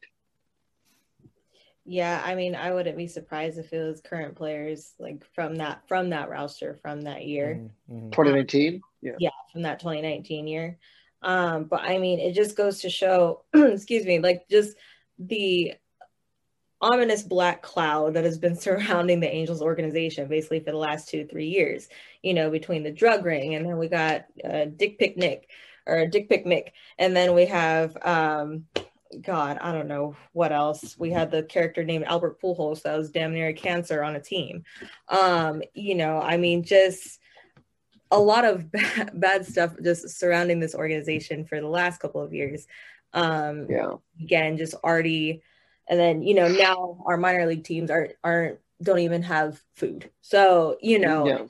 [1.85, 5.87] Yeah, I mean, I wouldn't be surprised if it was current players like from that
[5.87, 8.11] from that roster from that year, mm-hmm.
[8.11, 8.81] 2019.
[9.01, 10.77] Yeah, yeah, from that 2019 year.
[11.21, 14.75] Um, but I mean, it just goes to show, excuse me, like just
[15.17, 15.73] the
[16.81, 21.25] ominous black cloud that has been surrounding the Angels organization basically for the last two
[21.25, 21.89] three years.
[22.23, 25.49] You know, between the drug ring and then we got uh, Dick Pick Nick
[25.85, 26.69] or Dick Pick Mick.
[26.97, 28.65] And then we have um
[29.21, 30.95] God, I don't know what else.
[30.99, 34.21] We had the character named Albert Pujols that was damn near a cancer on a
[34.21, 34.63] team.
[35.07, 37.19] Um, you know, I mean, just
[38.11, 42.33] a lot of bad, bad stuff just surrounding this organization for the last couple of
[42.33, 42.67] years.
[43.13, 43.93] Um, yeah.
[44.21, 45.41] Again, just Arte,
[45.89, 50.09] and then you know now our minor league teams are aren't don't even have food.
[50.21, 51.49] So you know,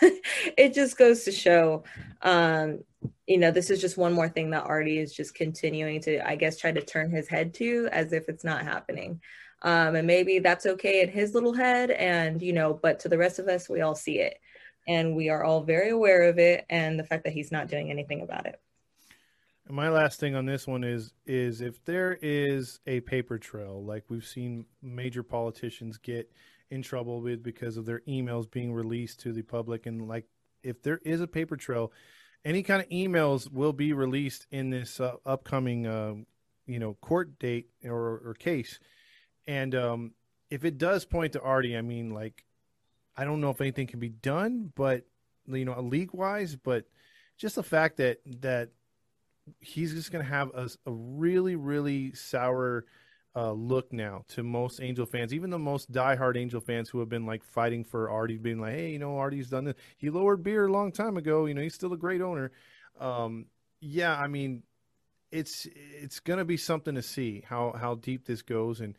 [0.00, 0.10] yeah.
[0.56, 1.84] it just goes to show
[2.22, 2.80] um,
[3.26, 6.36] you know, this is just one more thing that Arte is just continuing to, I
[6.36, 9.20] guess, try to turn his head to as if it's not happening.
[9.62, 11.90] Um, and maybe that's okay in his little head.
[11.90, 14.38] And, you know, but to the rest of us, we all see it
[14.86, 17.90] and we are all very aware of it and the fact that he's not doing
[17.90, 18.60] anything about it.
[19.66, 23.82] And my last thing on this one is is if there is a paper trail
[23.84, 26.30] like we've seen major politicians get
[26.70, 30.26] in trouble with because of their emails being released to the public and like
[30.62, 31.92] if there is a paper trail
[32.44, 36.14] any kind of emails will be released in this uh, upcoming, uh,
[36.66, 38.78] you know, court date or, or case.
[39.46, 40.12] And um,
[40.50, 42.44] if it does point to Arte, I mean, like,
[43.16, 45.04] I don't know if anything can be done, but
[45.46, 46.86] you know, league wise, but
[47.36, 48.70] just the fact that that
[49.60, 52.84] he's just going to have a, a really, really sour
[53.36, 57.08] uh, look now to most Angel fans, even the most diehard Angel fans who have
[57.08, 59.74] been like fighting for Arte, being like, hey, you know, Arte's done this.
[59.96, 61.46] He lowered beer a long time ago.
[61.46, 62.52] You know, he's still a great owner.
[63.00, 63.46] Um,
[63.80, 64.62] yeah, I mean,
[65.32, 68.96] it's it's going to be something to see how how deep this goes and.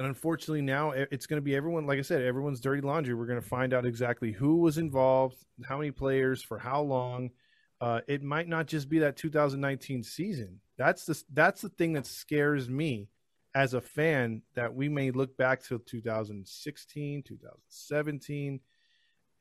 [0.00, 1.84] And unfortunately, now it's going to be everyone.
[1.84, 3.14] Like I said, everyone's dirty laundry.
[3.14, 5.34] We're going to find out exactly who was involved,
[5.68, 7.30] how many players, for how long.
[7.80, 10.60] Uh, it might not just be that 2019 season.
[10.76, 13.08] That's the that's the thing that scares me
[13.54, 18.60] as a fan that we may look back to 2016, 2017,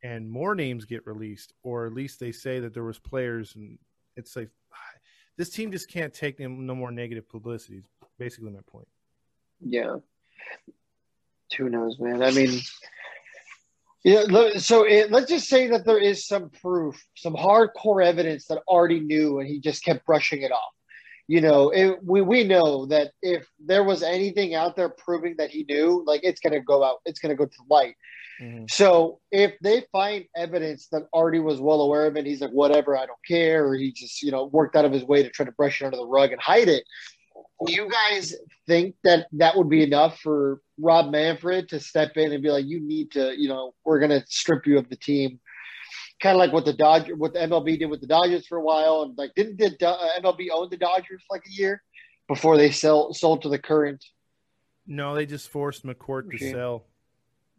[0.04, 3.78] and more names get released, or at least they say that there was players, and
[4.16, 4.50] it's like
[5.38, 7.84] this team just can't take no more negative publicity.
[8.18, 8.88] Basically, my point.
[9.60, 9.98] Yeah.
[11.58, 12.22] Who knows, man?
[12.22, 12.60] I mean,
[14.08, 14.58] yeah.
[14.58, 19.00] So it, let's just say that there is some proof, some hardcore evidence that Arte
[19.00, 20.74] knew, and he just kept brushing it off
[21.28, 25.50] you know, it, we we know that if there was anything out there proving that
[25.50, 27.96] he knew, like it's gonna go out, it's gonna go to light.
[28.42, 28.66] Mm-hmm.
[28.70, 32.98] So if they find evidence that Arte was well aware of it, he's like, whatever,
[32.98, 35.46] I don't care, or he just you know worked out of his way to try
[35.46, 36.86] to brush it under the rug and hide it.
[37.66, 38.34] Do you guys
[38.66, 42.66] think that that would be enough for Rob Manfred to step in and be like,
[42.66, 45.40] you need to, you know, we're gonna strip you of the team
[46.22, 48.64] kind of like what the Dodger, what the MLB did with the Dodgers for a
[48.64, 51.84] while, and like didn't the uh, MLB own the Dodgers like a year
[52.28, 54.04] before they sell sold to the current?
[54.86, 56.86] No, they just forced McCourt to sell.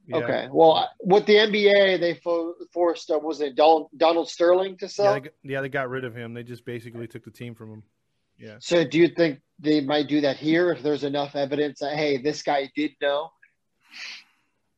[0.07, 0.17] Yeah.
[0.17, 4.89] Okay, well, with the NBA, they fo- forced uh, was it Donald, Donald Sterling to
[4.89, 5.15] sell?
[5.15, 6.33] Yeah they, yeah, they got rid of him.
[6.33, 7.83] They just basically took the team from him.
[8.39, 8.57] Yeah.
[8.61, 12.19] So, do you think they might do that here if there's enough evidence that hey,
[12.19, 13.31] this guy did know?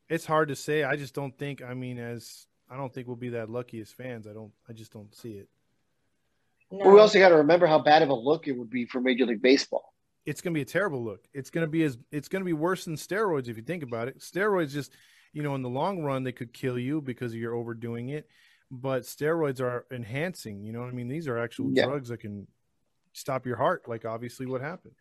[0.09, 0.83] It's hard to say.
[0.85, 1.63] I just don't think.
[1.63, 4.27] I mean, as I don't think we'll be that lucky as fans.
[4.27, 4.53] I don't.
[4.69, 5.49] I just don't see it.
[6.71, 6.85] No.
[6.85, 9.01] But we also got to remember how bad of a look it would be for
[9.01, 9.93] Major League Baseball.
[10.27, 11.27] It's going to be a terrible look.
[11.33, 11.99] It's going to be as.
[12.11, 14.21] It's going to be worse than steroids if you think about it.
[14.21, 14.93] Steroids just,
[15.33, 18.29] you know, in the long run they could kill you because you're overdoing it.
[18.71, 20.63] But steroids are enhancing.
[20.63, 21.09] You know what I mean?
[21.09, 21.87] These are actual yeah.
[21.87, 22.47] drugs that can
[23.13, 23.89] stop your heart.
[23.89, 24.95] Like obviously what happened.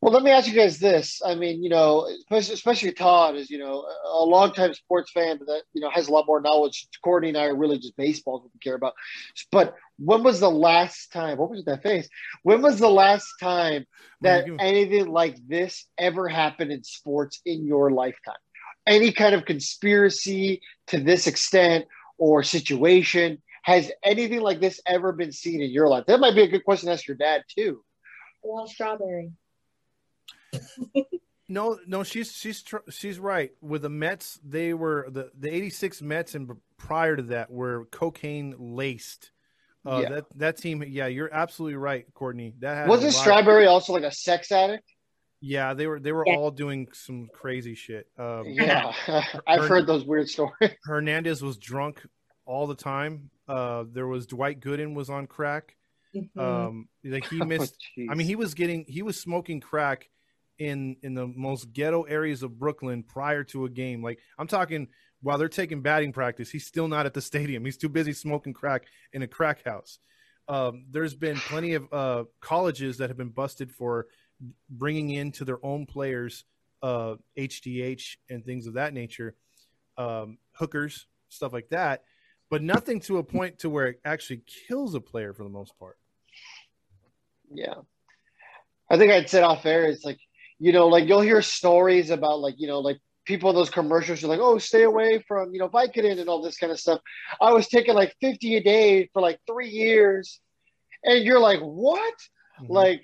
[0.00, 1.22] Well, let me ask you guys this.
[1.24, 5.80] I mean, you know, especially Todd is, you know, a longtime sports fan that, you
[5.80, 6.88] know, has a lot more knowledge.
[7.02, 8.92] Courtney and I are really just baseball what we care about.
[9.50, 12.06] But when was the last time, what was that face?
[12.42, 13.86] When was the last time
[14.20, 18.34] that anything like this ever happened in sports in your lifetime?
[18.86, 21.86] Any kind of conspiracy to this extent
[22.18, 23.42] or situation?
[23.64, 26.04] Has anything like this ever been seen in your life?
[26.06, 27.82] That might be a good question to ask your dad, too.
[28.42, 29.32] Well, strawberry
[31.48, 33.52] no, no, she's she's she's right.
[33.60, 38.54] With the Mets, they were the the '86 Mets, and prior to that, were cocaine
[38.58, 39.30] laced.
[39.86, 40.08] Uh, yeah.
[40.08, 42.54] That that team, yeah, you're absolutely right, Courtney.
[42.60, 43.12] That was it.
[43.12, 43.72] Strawberry of...
[43.72, 44.88] also like a sex addict.
[45.40, 46.36] Yeah, they were they were yeah.
[46.36, 48.06] all doing some crazy shit.
[48.18, 48.92] Um, yeah,
[49.46, 50.70] I've Hern- heard those weird stories.
[50.84, 52.00] Hernandez was drunk
[52.46, 53.30] all the time.
[53.46, 55.76] Uh, there was Dwight Gooden was on crack.
[56.14, 56.38] Mm-hmm.
[56.40, 57.76] Um, like he oh, missed.
[57.98, 60.08] Oh, I mean, he was getting he was smoking crack
[60.58, 64.02] in in the most ghetto areas of Brooklyn prior to a game.
[64.02, 64.88] Like I'm talking
[65.22, 67.64] while they're taking batting practice, he's still not at the stadium.
[67.64, 69.98] He's too busy smoking crack in a crack house.
[70.48, 74.06] Um, there's been plenty of uh, colleges that have been busted for
[74.68, 76.44] bringing into their own players
[76.82, 79.34] uh, HGH and things of that nature,
[79.96, 82.02] um, hookers, stuff like that,
[82.54, 85.76] but nothing to a point to where it actually kills a player for the most
[85.78, 85.98] part.
[87.52, 87.74] Yeah,
[88.88, 89.86] I think I'd said off air.
[89.86, 90.18] It's like
[90.58, 94.22] you know, like you'll hear stories about like, you know, like people in those commercials
[94.22, 97.00] are like, oh, stay away from, you know, Vicodin and all this kind of stuff.
[97.40, 100.40] I was taking like 50 a day for like three years.
[101.02, 102.14] And you're like, what?
[102.60, 102.72] Mm-hmm.
[102.72, 103.02] Like,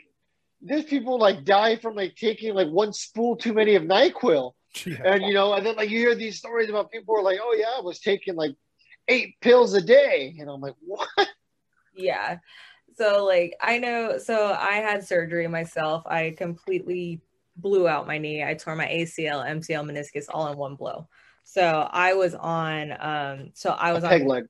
[0.62, 4.52] there's people like die from like taking like one spool too many of NyQuil.
[4.86, 4.98] Yeah.
[5.04, 7.40] And, you know, and then like you hear these stories about people who are like,
[7.42, 8.54] oh, yeah, I was taking like
[9.08, 10.36] eight pills a day.
[10.38, 11.08] And I'm like, what?
[11.94, 12.38] Yeah.
[12.96, 16.02] So, like, I know, so I had surgery myself.
[16.06, 17.20] I completely
[17.56, 18.44] blew out my knee.
[18.44, 21.08] I tore my ACL, MCL, meniscus all in one blow.
[21.44, 22.94] So I was on.
[23.00, 24.26] Um, so I was on.
[24.26, 24.44] Leg.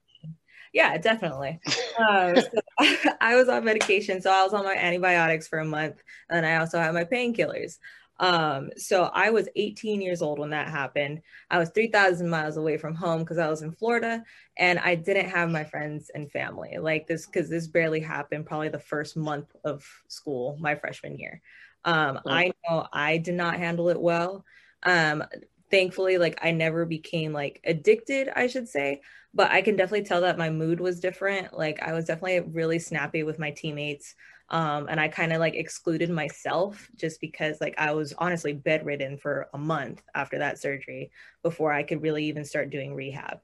[0.72, 1.60] Yeah, definitely.
[1.98, 2.60] um, so
[3.20, 6.56] I was on medication, so I was on my antibiotics for a month, and I
[6.56, 7.78] also had my painkillers.
[8.20, 11.22] Um, so I was 18 years old when that happened.
[11.50, 14.22] I was 3,000 miles away from home because I was in Florida
[14.58, 18.68] and I didn't have my friends and family like this because this barely happened probably
[18.68, 21.40] the first month of school, my freshman year.
[21.86, 24.44] Um, I know I did not handle it well.
[24.82, 25.24] Um,
[25.70, 29.02] thankfully, like I never became like addicted, I should say,
[29.32, 31.56] but I can definitely tell that my mood was different.
[31.56, 34.14] Like I was definitely really snappy with my teammates.
[34.48, 39.16] Um, and I kind of like excluded myself just because like I was honestly bedridden
[39.16, 41.12] for a month after that surgery
[41.44, 43.38] before I could really even start doing rehab.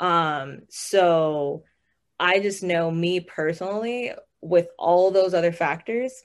[0.00, 1.62] Um, so
[2.18, 6.22] I just know me personally with all those other factors,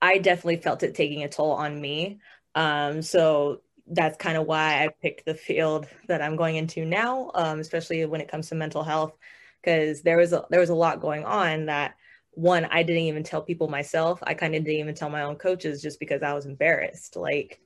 [0.00, 2.20] I definitely felt it taking a toll on me.
[2.54, 7.30] Um, so that's kind of why I picked the field that I'm going into now,
[7.34, 9.16] um, especially when it comes to mental health,
[9.62, 11.94] because there was a, there was a lot going on that
[12.32, 14.20] one I didn't even tell people myself.
[14.22, 17.16] I kind of didn't even tell my own coaches just because I was embarrassed.
[17.16, 17.60] Like,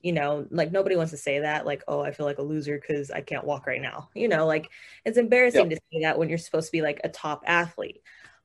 [0.00, 2.78] you know, like nobody wants to say that, like, oh, I feel like a loser
[2.78, 4.10] because I can't walk right now.
[4.14, 4.70] You know, like
[5.04, 5.78] it's embarrassing yep.
[5.78, 8.02] to say that when you're supposed to be like a top athlete.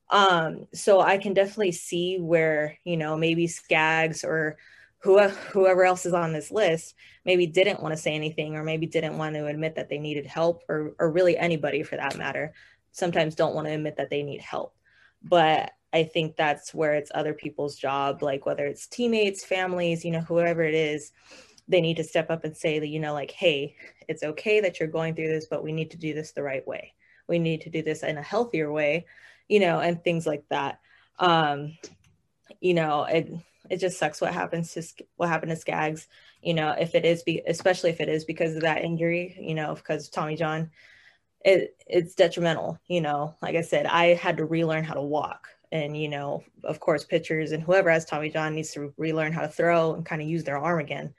[0.09, 4.57] Um, so I can definitely see where, you know, maybe Skaggs or
[4.99, 9.17] whoever, else is on this list maybe didn't want to say anything or maybe didn't
[9.17, 12.53] want to admit that they needed help or, or really anybody for that matter
[12.91, 14.75] sometimes don't want to admit that they need help.
[15.23, 20.11] But I think that's where it's other people's job, like whether it's teammates, families, you
[20.11, 21.11] know, whoever it is,
[21.67, 23.75] they need to step up and say that, you know, like, hey,
[24.07, 26.67] it's okay that you're going through this, but we need to do this the right
[26.67, 26.93] way.
[27.27, 29.05] We need to do this in a healthier way
[29.49, 30.79] you know, and things like that.
[31.17, 31.77] Um,
[32.61, 33.29] you know, it
[33.69, 34.83] it just sucks what happens to
[35.17, 36.07] what happened to Skaggs.
[36.41, 39.35] You know, if it is, be, especially if it is because of that injury.
[39.39, 40.71] You know, because Tommy John,
[41.45, 42.79] it it's detrimental.
[42.87, 46.43] You know, like I said, I had to relearn how to walk, and you know,
[46.63, 50.05] of course, pitchers and whoever has Tommy John needs to relearn how to throw and
[50.05, 51.13] kind of use their arm again.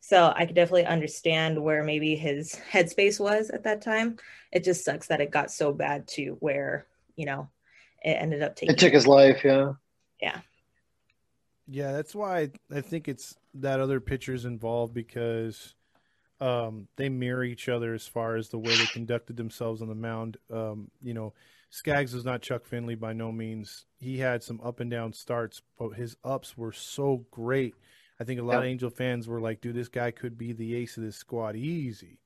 [0.00, 4.18] So I could definitely understand where maybe his headspace was at that time.
[4.52, 6.86] It just sucks that it got so bad to where
[7.16, 7.48] you know
[8.04, 8.74] it ended up taking.
[8.74, 9.44] It took his life.
[9.44, 9.72] Yeah.
[10.20, 10.40] Yeah.
[11.68, 15.74] Yeah, that's why I think it's that other pitcher's involved because
[16.40, 19.94] um, they mirror each other as far as the way they conducted themselves on the
[19.94, 20.36] mound.
[20.52, 21.32] Um, you know,
[21.70, 23.86] Skaggs was not Chuck Finley by no means.
[23.98, 27.74] He had some up and down starts, but his ups were so great.
[28.20, 30.74] I think a lot of Angel fans were like, "Dude, this guy could be the
[30.74, 32.20] ace of this squad, easy."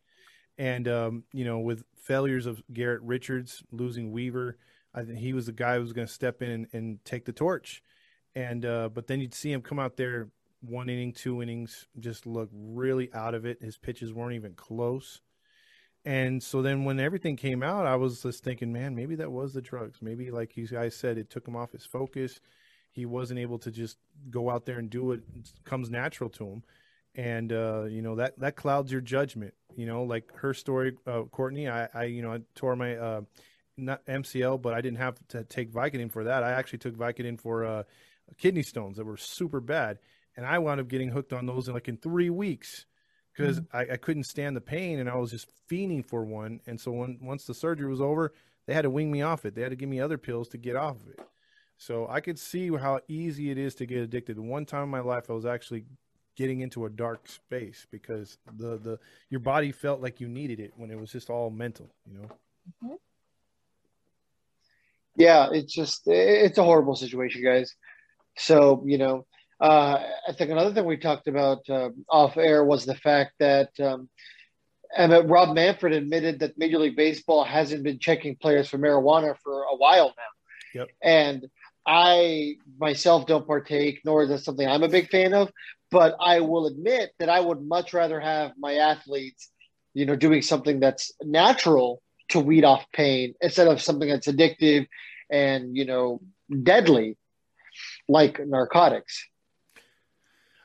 [0.59, 4.59] And um, you know, with failures of Garrett Richards losing Weaver,
[4.95, 7.25] I think he was the guy who was going to step in and, and, take
[7.25, 7.83] the torch.
[8.35, 10.29] And uh, but then you'd see him come out there
[10.61, 13.63] one inning, two innings, just look really out of it.
[13.63, 15.21] His pitches weren't even close.
[16.05, 19.53] And so then when everything came out, I was just thinking, man, maybe that was
[19.53, 19.99] the drugs.
[20.01, 22.41] Maybe, like you guys said, it took him off his focus.
[22.91, 23.99] He wasn't able to just
[24.31, 25.21] go out there and do what
[25.65, 26.63] comes natural to him.
[27.17, 29.53] And uh, you know that that clouds your judgment.
[29.77, 31.69] You know, like her story, uh, Courtney.
[31.69, 33.21] I, I, you know, I tore my uh,
[33.77, 36.43] not MCL, but I didn't have to take Vicodin for that.
[36.45, 37.83] I actually took Vicodin for uh,
[38.39, 39.99] kidney stones that were super bad
[40.37, 42.87] and I wound up getting hooked on those in like in three weeks
[43.37, 43.77] because mm-hmm.
[43.77, 46.61] I, I, couldn't stand the pain and I was just fiending for one.
[46.67, 48.33] And so when once the surgery was over,
[48.67, 49.55] they had to wing me off it.
[49.55, 51.21] They had to give me other pills to get off of it.
[51.77, 54.39] So I could see how easy it is to get addicted.
[54.39, 55.85] One time in my life, I was actually
[56.37, 58.99] getting into a dark space because the the
[59.31, 62.29] your body felt like you needed it when it was just all mental, you know.
[62.85, 62.95] Mm-hmm.
[65.17, 67.75] Yeah, it's just it's a horrible situation, guys.
[68.37, 69.27] So you know,
[69.61, 73.69] uh, I think another thing we talked about uh, off air was the fact that
[73.81, 74.09] um,
[74.99, 79.77] Rob Manfred admitted that Major League Baseball hasn't been checking players for marijuana for a
[79.77, 80.81] while now.
[80.81, 80.89] Yep.
[81.03, 81.47] And
[81.87, 85.51] I myself don't partake, nor is that something I'm a big fan of.
[85.91, 89.51] But I will admit that I would much rather have my athletes,
[89.93, 94.87] you know, doing something that's natural to weed off pain instead of something that's addictive
[95.31, 96.21] and you know
[96.63, 97.17] deadly,
[98.11, 99.27] like narcotics.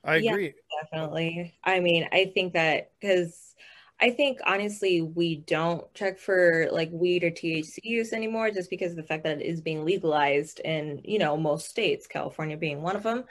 [0.04, 0.46] I agree.
[0.48, 1.54] Yeah, definitely.
[1.64, 3.56] I mean, I think that because
[4.02, 8.92] I think honestly, we don't check for like weed or THC use anymore just because
[8.92, 12.82] of the fact that it is being legalized in, you know, most states, California being
[12.82, 13.24] one of them.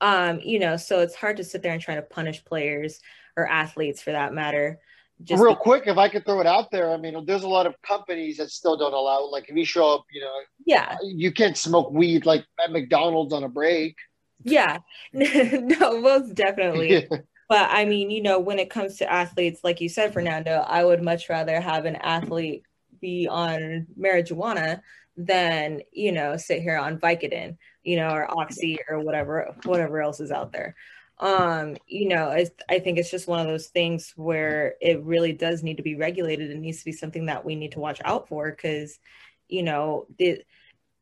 [0.00, 3.00] Um, you know, so it's hard to sit there and try to punish players
[3.36, 4.80] or athletes for that matter.
[5.22, 7.66] Just real quick, if I could throw it out there, I mean, there's a lot
[7.66, 9.28] of companies that still don't allow.
[9.30, 10.32] Like, if you show up, you know,
[10.64, 13.96] yeah, you can't smoke weed like at McDonald's on a break.
[14.42, 14.78] Yeah,
[15.12, 17.06] no, most definitely.
[17.10, 17.18] Yeah.
[17.48, 20.84] But I mean, you know, when it comes to athletes, like you said, Fernando, I
[20.84, 22.62] would much rather have an athlete
[23.00, 24.82] be on marijuana
[25.16, 30.20] than you know sit here on Vicodin, you know, or Oxy or whatever whatever else
[30.20, 30.76] is out there.
[31.20, 35.34] Um, you know, I, I think it's just one of those things where it really
[35.34, 36.50] does need to be regulated.
[36.50, 38.98] It needs to be something that we need to watch out for because,
[39.46, 40.42] you know, the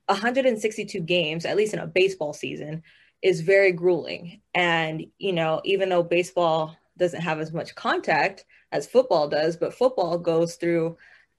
[0.06, 2.82] 162 games, at least in a baseball season,
[3.22, 4.40] is very grueling.
[4.54, 9.72] And, you know, even though baseball doesn't have as much contact as football does, but
[9.72, 10.96] football goes through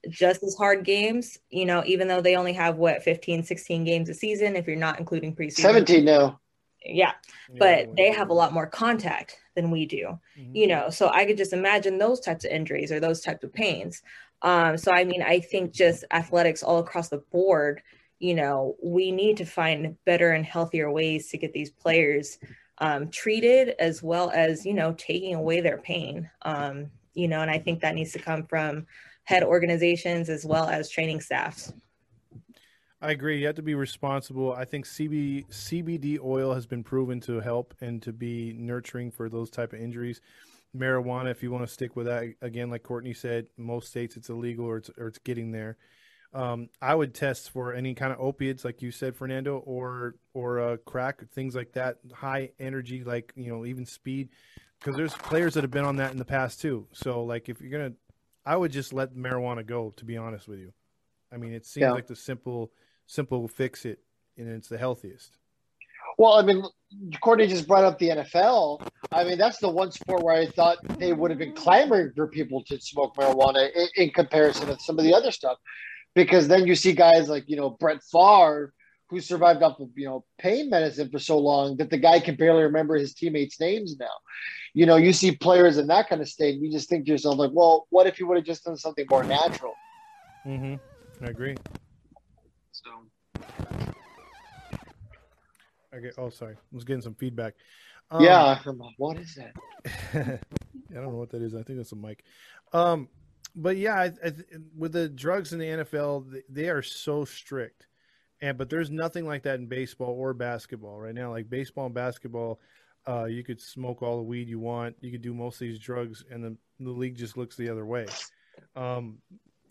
[0.08, 4.08] just as hard games, you know, even though they only have what 15, 16 games
[4.08, 5.60] a season, if you're not including preseason.
[5.60, 6.40] 17 now.
[6.84, 7.12] Yeah.
[7.58, 10.54] But they have a lot more contact than we do, mm-hmm.
[10.56, 10.90] you know.
[10.90, 14.02] So I could just imagine those types of injuries or those types of pains.
[14.42, 17.82] Um, so I mean, I think just athletics all across the board
[18.20, 22.38] you know, we need to find better and healthier ways to get these players
[22.78, 26.30] um, treated as well as, you know, taking away their pain.
[26.42, 28.86] Um, you know, and I think that needs to come from
[29.24, 31.72] head organizations as well as training staffs.
[33.02, 33.40] I agree.
[33.40, 34.52] You have to be responsible.
[34.52, 39.28] I think CB, CBD oil has been proven to help and to be nurturing for
[39.28, 40.20] those type of injuries.
[40.76, 44.28] Marijuana, if you want to stick with that, again, like Courtney said, most states it's
[44.28, 45.76] illegal or it's or it's getting there.
[46.32, 50.60] Um, I would test for any kind of opiates, like you said, Fernando, or or
[50.60, 54.28] uh, crack, things like that, high energy, like you know, even speed,
[54.78, 56.86] because there's players that have been on that in the past too.
[56.92, 57.94] So, like, if you're gonna,
[58.46, 59.92] I would just let marijuana go.
[59.96, 60.72] To be honest with you,
[61.32, 61.92] I mean, it seems yeah.
[61.92, 62.70] like the simple,
[63.10, 63.98] simple fix it,
[64.36, 65.36] and it's the healthiest.
[66.16, 66.62] Well, I mean,
[67.20, 68.86] Courtney just brought up the NFL.
[69.10, 72.28] I mean, that's the one sport where I thought they would have been clamoring for
[72.28, 75.58] people to smoke marijuana in, in comparison to some of the other stuff
[76.14, 78.72] because then you see guys like you know Brett Favre
[79.08, 82.36] who survived off of you know pain medicine for so long that the guy can
[82.36, 84.06] barely remember his teammates' names now.
[84.72, 87.12] You know, you see players in that kind of state, and you just think to
[87.12, 89.74] yourself like, well, what if you would have just done something more natural?
[90.46, 91.24] Mm-hmm.
[91.24, 91.56] I agree.
[95.94, 96.10] Okay.
[96.16, 96.54] Oh, sorry.
[96.54, 97.54] I was getting some feedback.
[98.10, 98.58] Um, yeah.
[98.96, 99.54] What is that?
[100.90, 101.54] I don't know what that is.
[101.54, 102.24] I think that's a mic.
[102.72, 103.08] Um,
[103.56, 104.32] but yeah, I, I,
[104.76, 107.88] with the drugs in the NFL, they are so strict,
[108.40, 111.30] and but there's nothing like that in baseball or basketball right now.
[111.30, 112.60] Like baseball and basketball,
[113.08, 114.94] Uh, you could smoke all the weed you want.
[115.00, 117.86] You could do most of these drugs, and the, the league just looks the other
[117.86, 118.06] way.
[118.76, 119.18] Um,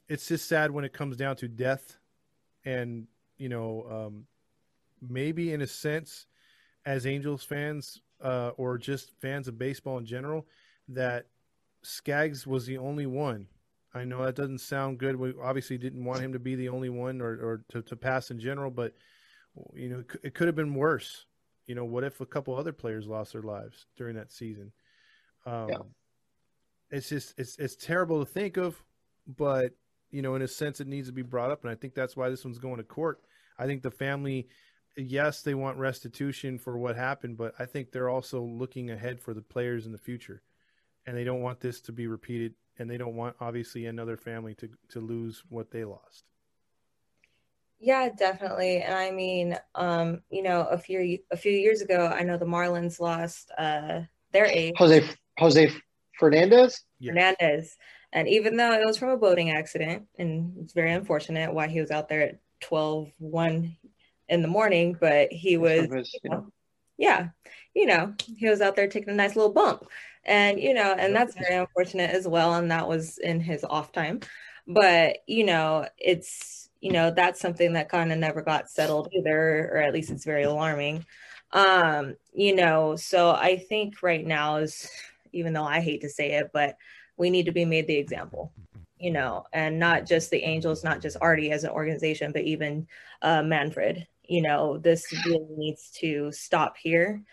[0.07, 1.97] it's just sad when it comes down to death,
[2.65, 3.07] and
[3.39, 4.25] you know, um,
[5.01, 6.27] maybe in a sense,
[6.85, 10.45] as Angels fans uh, or just fans of baseball in general,
[10.89, 11.25] that
[11.81, 13.47] Skaggs was the only one.
[13.93, 15.15] I know that doesn't sound good.
[15.15, 18.29] We obviously didn't want him to be the only one or, or to, to pass
[18.29, 18.93] in general, but
[19.73, 21.25] you know, it could have been worse.
[21.65, 24.71] You know, what if a couple other players lost their lives during that season?
[25.45, 25.77] Um, yeah.
[26.91, 28.81] It's just it's it's terrible to think of,
[29.27, 29.73] but
[30.11, 32.17] you know, in a sense, it needs to be brought up, and I think that's
[32.17, 33.21] why this one's going to court.
[33.59, 34.47] I think the family,
[34.95, 39.33] yes, they want restitution for what happened, but I think they're also looking ahead for
[39.33, 40.41] the players in the future,
[41.05, 44.55] and they don't want this to be repeated, and they don't want obviously another family
[44.55, 46.23] to to lose what they lost.
[47.81, 48.81] Yeah, definitely.
[48.81, 52.45] And I mean, um, you know, a few a few years ago, I know the
[52.45, 54.01] Marlins lost uh
[54.31, 54.73] their ace.
[54.77, 55.03] Jose
[55.37, 55.71] Jose
[56.17, 56.83] Fernandez?
[57.03, 57.77] Fernandez.
[58.11, 61.79] And even though it was from a boating accident, and it's very unfortunate why he
[61.79, 63.77] was out there at 12 1
[64.29, 65.87] in the morning, but he was,
[66.23, 66.51] you know,
[66.97, 67.29] yeah,
[67.73, 69.85] you know, he was out there taking a nice little bump.
[70.25, 72.55] And, you know, and that's very unfortunate as well.
[72.55, 74.19] And that was in his off time.
[74.67, 79.71] But, you know, it's, you know, that's something that kind of never got settled either,
[79.73, 81.05] or at least it's very alarming.
[81.51, 84.89] Um, you know, so I think right now is,
[85.31, 86.75] even though I hate to say it, but
[87.17, 88.51] we need to be made the example,
[88.99, 92.87] you know, and not just the Angels, not just Arte as an organization, but even
[93.21, 94.07] uh, Manfred.
[94.27, 97.23] You know, this really needs to stop here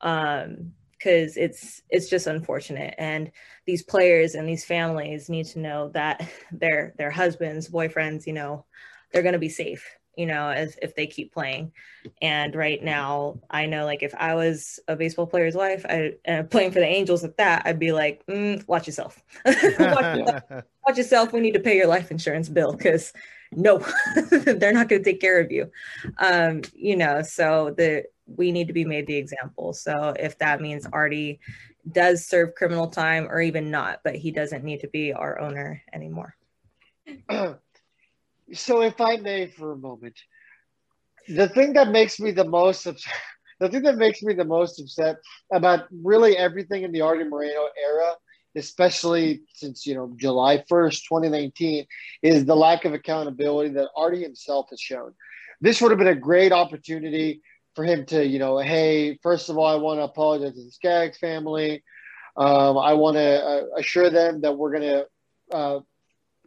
[0.00, 2.94] um, because it's it's just unfortunate.
[2.98, 3.30] And
[3.66, 8.64] these players and these families need to know that their their husbands, boyfriends, you know,
[9.12, 9.84] they're going to be safe
[10.16, 11.72] you know, as if they keep playing.
[12.22, 16.42] And right now, I know like if I was a baseball player's wife, I uh,
[16.44, 19.22] playing for the Angels at that, I'd be like, mm, watch yourself.
[19.44, 20.42] watch, yourself.
[20.86, 21.32] watch yourself.
[21.32, 23.12] We need to pay your life insurance bill because
[23.52, 23.78] no,
[24.30, 25.70] they're not going to take care of you.
[26.18, 29.72] Um, you know, so the we need to be made the example.
[29.72, 31.38] So if that means Arte
[31.92, 35.82] does serve criminal time or even not, but he doesn't need to be our owner
[35.92, 36.34] anymore.
[38.52, 40.18] So, if I may, for a moment,
[41.28, 43.12] the thing that makes me the most upset,
[43.60, 45.16] the thing that makes me the most upset
[45.52, 48.14] about really everything in the Arte Moreno era,
[48.54, 51.86] especially since you know July first, twenty nineteen,
[52.22, 55.12] is the lack of accountability that Arte himself has shown.
[55.60, 57.40] This would have been a great opportunity
[57.76, 60.70] for him to, you know, hey, first of all, I want to apologize to the
[60.70, 61.84] Skaggs family.
[62.36, 65.06] Um, I want to uh, assure them that we're going to
[65.56, 65.80] uh,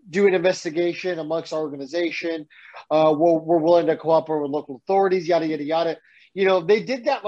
[0.09, 2.47] do an investigation amongst our organization.
[2.89, 5.97] Uh, we're, we're willing to cooperate with local authorities, yada, yada, yada.
[6.33, 7.23] You know, they did that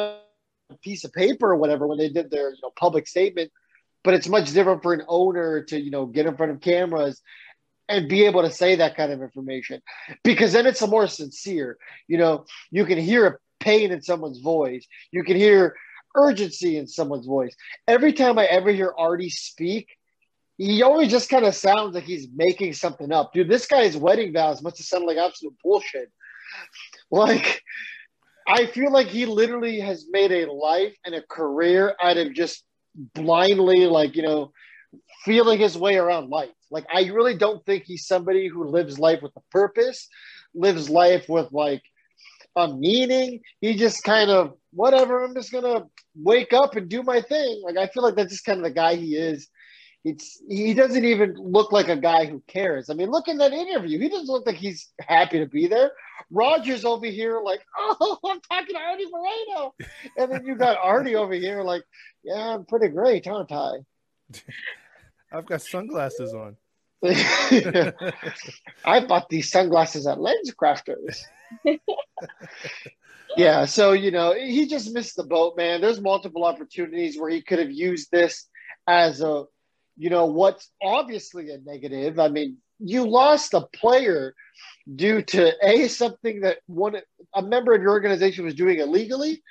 [0.82, 3.51] piece of paper or whatever when they did their you know, public statement,
[4.03, 7.21] but it's much different for an owner to, you know, get in front of cameras
[7.89, 9.82] and be able to say that kind of information
[10.23, 11.77] because then it's a more sincere,
[12.07, 14.88] you know, you can hear a pain in someone's voice.
[15.11, 15.75] You can hear
[16.15, 17.55] urgency in someone's voice.
[17.88, 19.89] Every time I ever hear Arte speak,
[20.57, 23.33] he always just kind of sounds like he's making something up.
[23.33, 26.11] Dude, this guy's wedding vows must have sounded like absolute bullshit.
[27.09, 27.61] Like,
[28.47, 32.63] I feel like he literally has made a life and a career out of just
[33.15, 34.51] blindly, like, you know,
[35.23, 36.49] feeling his way around life.
[36.69, 40.07] Like, I really don't think he's somebody who lives life with a purpose,
[40.53, 41.81] lives life with like
[42.55, 43.41] a meaning.
[43.61, 47.61] He just kind of, whatever, I'm just going to wake up and do my thing.
[47.63, 49.47] Like, I feel like that's just kind of the guy he is
[50.03, 52.89] it's he doesn't even look like a guy who cares.
[52.89, 53.99] I mean, look in that interview.
[53.99, 55.91] He doesn't look like he's happy to be there.
[56.31, 59.75] Rogers over here, like, oh, I'm talking to Arte Moreno.
[60.17, 61.83] And then you got Arte over here, like,
[62.23, 63.71] yeah, I'm pretty great, aren't I?
[65.31, 66.57] I've got sunglasses on.
[67.03, 67.93] I
[69.07, 71.21] bought these sunglasses at LensCrafters.
[73.37, 75.81] yeah, so you know, he just missed the boat, man.
[75.81, 78.47] There's multiple opportunities where he could have used this
[78.87, 79.45] as a
[79.97, 82.19] you know, what's obviously a negative.
[82.19, 84.33] I mean, you lost a player
[84.95, 86.95] due to a something that one
[87.33, 89.41] a member of your organization was doing illegally,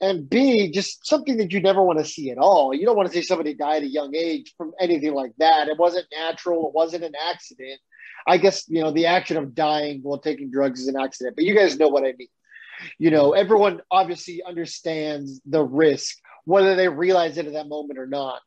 [0.00, 2.74] and b just something that you never want to see at all.
[2.74, 5.68] You don't want to see somebody die at a young age from anything like that.
[5.68, 6.68] It wasn't natural.
[6.68, 7.80] It wasn't an accident.
[8.26, 11.44] I guess you know the action of dying while taking drugs is an accident, but
[11.44, 12.28] you guys know what I mean.
[12.98, 18.06] You know, everyone obviously understands the risk, whether they realize it at that moment or
[18.06, 18.40] not.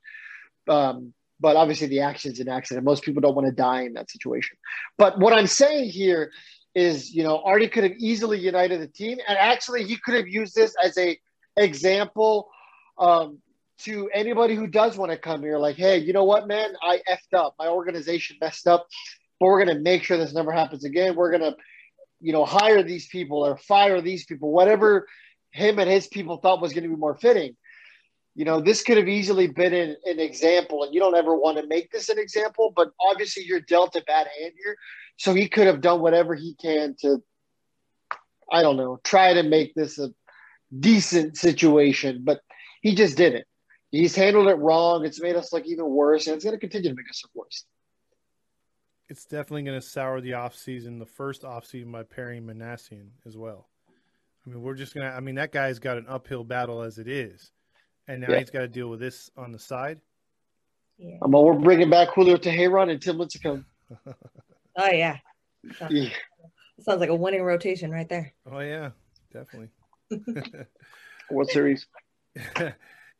[0.67, 1.13] Um,
[1.43, 2.85] but obviously the accident's an accident.
[2.85, 4.55] Most people don't want to die in that situation.
[4.97, 6.31] But what I'm saying here
[6.73, 10.27] is, you know, Arte could have easily united the team, and actually he could have
[10.27, 11.19] used this as a
[11.57, 12.49] example
[12.97, 13.39] um,
[13.79, 17.01] to anybody who does want to come here, like, hey, you know what, man, I
[17.11, 17.55] effed up.
[17.59, 18.87] My organization messed up,
[19.37, 21.13] but we're gonna make sure this never happens again.
[21.13, 21.57] We're gonna,
[22.21, 25.07] you know, hire these people or fire these people, whatever
[25.53, 27.55] him and his people thought was going to be more fitting.
[28.35, 31.57] You know, this could have easily been an, an example, and you don't ever want
[31.59, 34.75] to make this an example, but obviously you're dealt a bad hand here.
[35.17, 37.21] So he could have done whatever he can to,
[38.51, 40.09] I don't know, try to make this a
[40.77, 42.41] decent situation, but
[42.81, 43.45] he just didn't.
[43.91, 45.05] He's handled it wrong.
[45.05, 47.45] It's made us look even worse, and it's going to continue to make us look
[47.45, 47.65] worse.
[49.09, 53.69] It's definitely going to sour the offseason, the first offseason by Perry Minasian as well.
[54.45, 56.97] I mean, we're just going to, I mean, that guy's got an uphill battle as
[56.97, 57.51] it is.
[58.07, 58.39] And now yeah.
[58.39, 59.99] he's got to deal with this on the side.
[60.97, 61.17] Yeah.
[61.21, 63.65] Um, well, we're bringing back Julio Teheran and Tim Lincecum.
[64.05, 65.17] oh, yeah.
[65.89, 66.09] yeah.
[66.81, 68.33] Sounds like a winning rotation right there.
[68.51, 68.89] Oh, yeah,
[69.31, 69.69] definitely.
[71.29, 71.87] what series?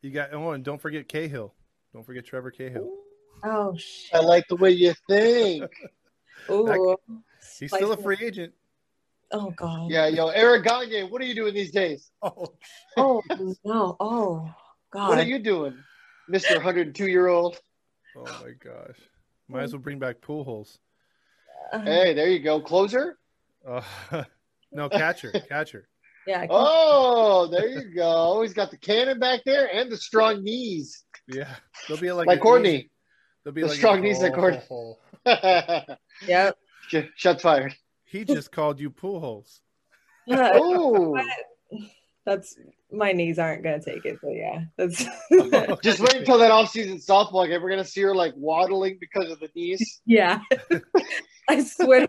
[0.02, 1.54] you got, oh, and don't forget Cahill.
[1.92, 2.90] Don't forget Trevor Cahill.
[3.42, 4.14] Oh, shit.
[4.14, 5.70] I like the way you think.
[6.50, 6.96] Ooh.
[7.58, 8.52] He's still a free agent.
[9.32, 9.90] Oh God.
[9.90, 12.10] Yeah, yo, Eric Gagne, what are you doing these days?
[12.22, 12.46] Oh,
[12.96, 13.22] oh
[13.64, 14.54] no, oh
[14.94, 15.08] God.
[15.08, 15.76] What are you doing,
[16.28, 17.58] Mister 102 year old?
[18.16, 18.96] Oh my gosh,
[19.48, 20.78] might as well bring back Pujols.
[21.72, 23.18] hey, there you go, closer.
[23.66, 23.82] Uh,
[24.72, 25.88] no, catcher, catcher.
[26.26, 26.46] Yeah.
[26.48, 28.40] Oh, there you go.
[28.42, 31.04] He's got the cannon back there and the strong knees.
[31.26, 31.52] Yeah,
[31.88, 32.90] they'll be like like Courtney.
[33.44, 34.62] They'll be the like strong knees like Courtney.
[36.26, 36.56] yep.
[37.16, 37.74] Shots fired.
[38.04, 39.60] He just called you Pujols.
[40.30, 41.20] oh,
[42.26, 42.56] that's
[42.92, 44.18] my knees aren't gonna take it.
[44.20, 45.04] So yeah, that's
[45.82, 47.62] just wait until that off-season softball game.
[47.62, 50.00] We're gonna see her like waddling because of the knees.
[50.06, 50.40] Yeah,
[51.48, 52.08] I swear,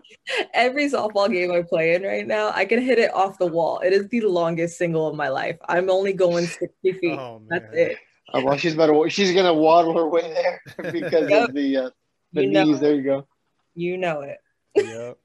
[0.54, 3.80] every softball game I play in right now, I can hit it off the wall.
[3.80, 5.56] It is the longest single of my life.
[5.68, 7.18] I'm only going sixty feet.
[7.18, 7.98] Oh, that's it.
[8.34, 9.08] Oh, well, she's better.
[9.08, 10.60] She's gonna waddle her way there
[10.92, 11.48] because yep.
[11.48, 11.90] of the uh,
[12.32, 12.80] the you knees.
[12.80, 13.26] There you go.
[13.74, 14.38] You know it.
[14.76, 15.18] Yep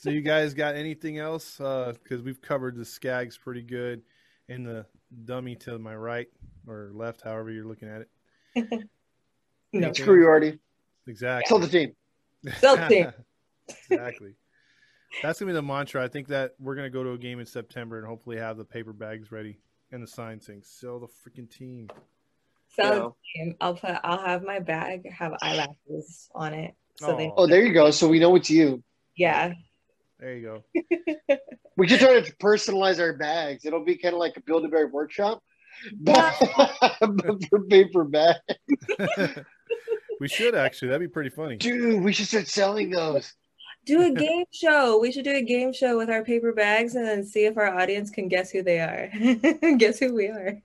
[0.00, 1.60] so you guys got anything else?
[1.60, 4.02] Uh because uh, we've covered the Skaggs pretty good,
[4.50, 4.84] and the
[5.24, 6.26] dummy to my right
[6.66, 8.88] or left, however you're looking at it.
[9.72, 10.58] no, screw you, Arte.
[11.06, 11.48] Exactly.
[11.48, 11.92] Sell the team.
[12.58, 13.12] Sell the team.
[13.90, 14.34] exactly.
[15.22, 16.04] That's gonna be the mantra.
[16.04, 18.64] I think that we're gonna go to a game in September and hopefully have the
[18.64, 19.58] paper bags ready
[19.92, 21.88] and the sign saying "Sell the freaking team."
[22.68, 23.56] Sell the team.
[23.60, 23.96] I'll put.
[24.04, 26.74] I'll have my bag have eyelashes on it.
[26.96, 27.16] So oh.
[27.16, 27.32] they.
[27.36, 27.90] Oh, there you go.
[27.90, 28.82] So we know it's you.
[29.16, 29.54] Yeah.
[30.20, 31.36] There you go.
[31.78, 33.64] we should try to personalize our bags.
[33.64, 35.42] It'll be kind of like a Build a Bear workshop,
[35.94, 36.34] but,
[37.48, 38.36] for paper bag.
[40.20, 40.88] we should actually.
[40.88, 41.56] That'd be pretty funny.
[41.56, 43.32] Dude, we should start selling those.
[43.86, 45.00] Do a game show.
[45.00, 47.78] We should do a game show with our paper bags and then see if our
[47.80, 49.10] audience can guess who they are.
[49.78, 50.60] guess who we are.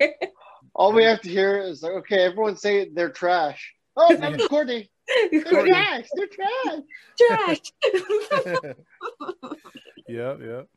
[0.73, 3.73] All we have to hear is like, okay, everyone say they're trash.
[3.95, 4.89] Oh, that was Courtney.
[5.31, 6.05] They're trash.
[6.13, 6.79] They're trash.
[7.19, 7.61] Trash.
[10.07, 10.67] yep, yep.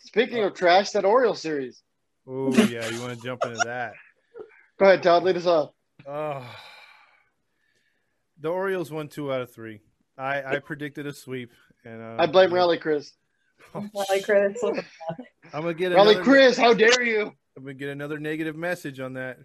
[0.00, 1.82] Speaking of trash, that Oriole series.
[2.26, 3.94] Oh yeah, you want to jump into that?
[4.78, 5.22] Go ahead, Todd.
[5.24, 5.70] Lead us off.
[6.06, 6.44] Oh,
[8.40, 9.80] the Orioles won two out of three.
[10.18, 11.52] I, I predicted a sweep,
[11.84, 13.12] and uh, I blame Rally Chris.
[13.74, 14.58] Oh, Rally Chris.
[15.52, 16.56] I'm gonna get Rally Chris.
[16.56, 17.32] How dare you?
[17.56, 19.38] I'm gonna get another negative message on that.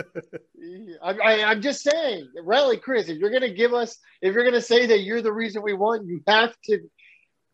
[1.02, 4.44] I, I, I'm just saying, Rally Chris, if you're going to give us, if you're
[4.44, 6.80] going to say that you're the reason we won, you have to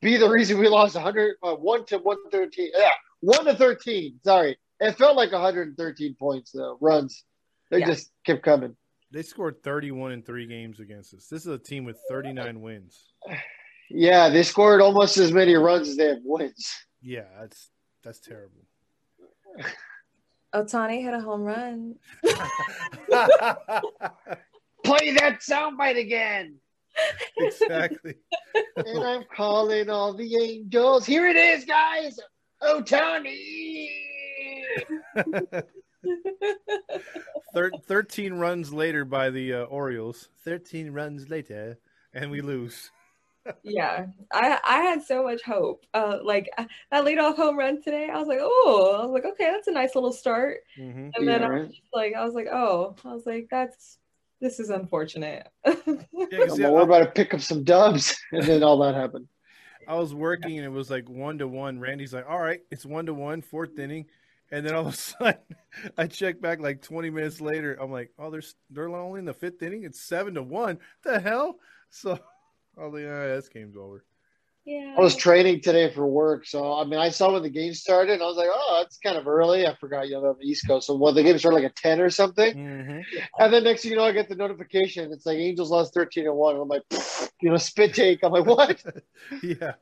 [0.03, 2.71] be the reason we lost 100, uh, 1 to 113.
[2.77, 2.91] Yeah,
[3.21, 4.21] 1 to 13.
[4.25, 4.59] Sorry.
[4.81, 7.25] It felt like 113 points, though, runs.
[7.71, 7.87] They yeah.
[7.87, 8.77] just kept coming.
[9.13, 11.27] They scored 31 in three games against us.
[11.31, 13.05] This is a team with 39 wins.
[13.89, 16.75] Yeah, they scored almost as many runs as they have wins.
[17.01, 17.71] Yeah, that's
[18.03, 18.67] that's terrible.
[20.57, 21.97] Ohtani hit a home run.
[24.85, 26.57] Play that soundbite again.
[27.37, 28.15] Exactly.
[28.77, 31.05] and I'm calling all the angels.
[31.05, 32.19] Here it is, guys.
[32.63, 33.89] Ohtani.
[37.53, 40.29] Thir- 13 runs later by the uh, Orioles.
[40.45, 41.79] 13 runs later,
[42.15, 42.91] and we lose
[43.63, 45.85] yeah, I I had so much hope.
[45.95, 49.25] Uh, like uh, that leadoff home run today, I was like, oh, I was like,
[49.25, 50.59] okay, that's a nice little start.
[50.79, 51.11] Mm-hmm.
[51.15, 53.99] And then yeah, I was like, I was like, oh, I was like, that's
[54.41, 55.49] this is unfortunate.
[55.65, 59.29] yeah, well, we're about to pick up some dubs, and then all that happened.
[59.89, 61.79] I was working, and it was like one to one.
[61.79, 64.07] Randy's like, all right, it's one to one, fourth inning.
[64.51, 65.41] And then all of a sudden,
[65.97, 67.77] I check back like 20 minutes later.
[67.81, 69.85] I'm like, oh, they're they're only in the fifth inning.
[69.85, 70.79] It's seven to one.
[71.03, 71.59] The hell?
[71.91, 72.19] So
[72.79, 74.05] Oh, yeah, this game's over.
[74.65, 74.97] Yeah.
[74.99, 78.15] I was training today for work, so I mean, I saw when the game started,
[78.15, 80.45] and I was like, "Oh, it's kind of early." I forgot, you know, on the
[80.47, 80.89] East Coast.
[80.89, 83.05] So, well, the game started like at ten or something, Mhm.
[83.39, 85.13] and then next thing you know, I get the notification.
[85.13, 86.57] It's like Angels lost thirteen and one.
[86.57, 86.83] I'm like,
[87.41, 88.25] you know, spit take.
[88.25, 88.83] I'm like, what?
[89.43, 89.75] Yeah.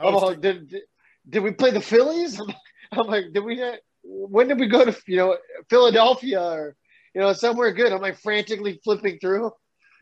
[0.00, 0.82] I I'm was like, did, did
[1.28, 2.38] did we play the Phillies?
[2.38, 2.54] I'm,
[2.92, 3.56] I'm like, did we?
[3.56, 5.36] not- When did we go to you know
[5.68, 6.76] Philadelphia or
[7.16, 7.92] you know somewhere good?
[7.92, 9.46] I'm like frantically flipping through.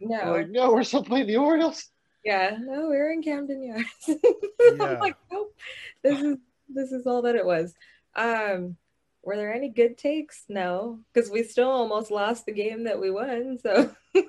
[0.02, 0.32] I'm No.
[0.32, 1.88] like, no, we're still playing the Orioles.
[2.26, 2.58] Yeah.
[2.60, 3.86] No, we're in Camden Yards.
[4.58, 4.84] Yeah.
[4.84, 5.54] I'm like, nope.
[6.02, 6.36] This is
[6.68, 7.72] this is all that it was.
[8.16, 8.76] Um,
[9.22, 10.44] were there any good takes?
[10.48, 13.58] No, because we still almost lost the game that we won.
[13.62, 13.94] So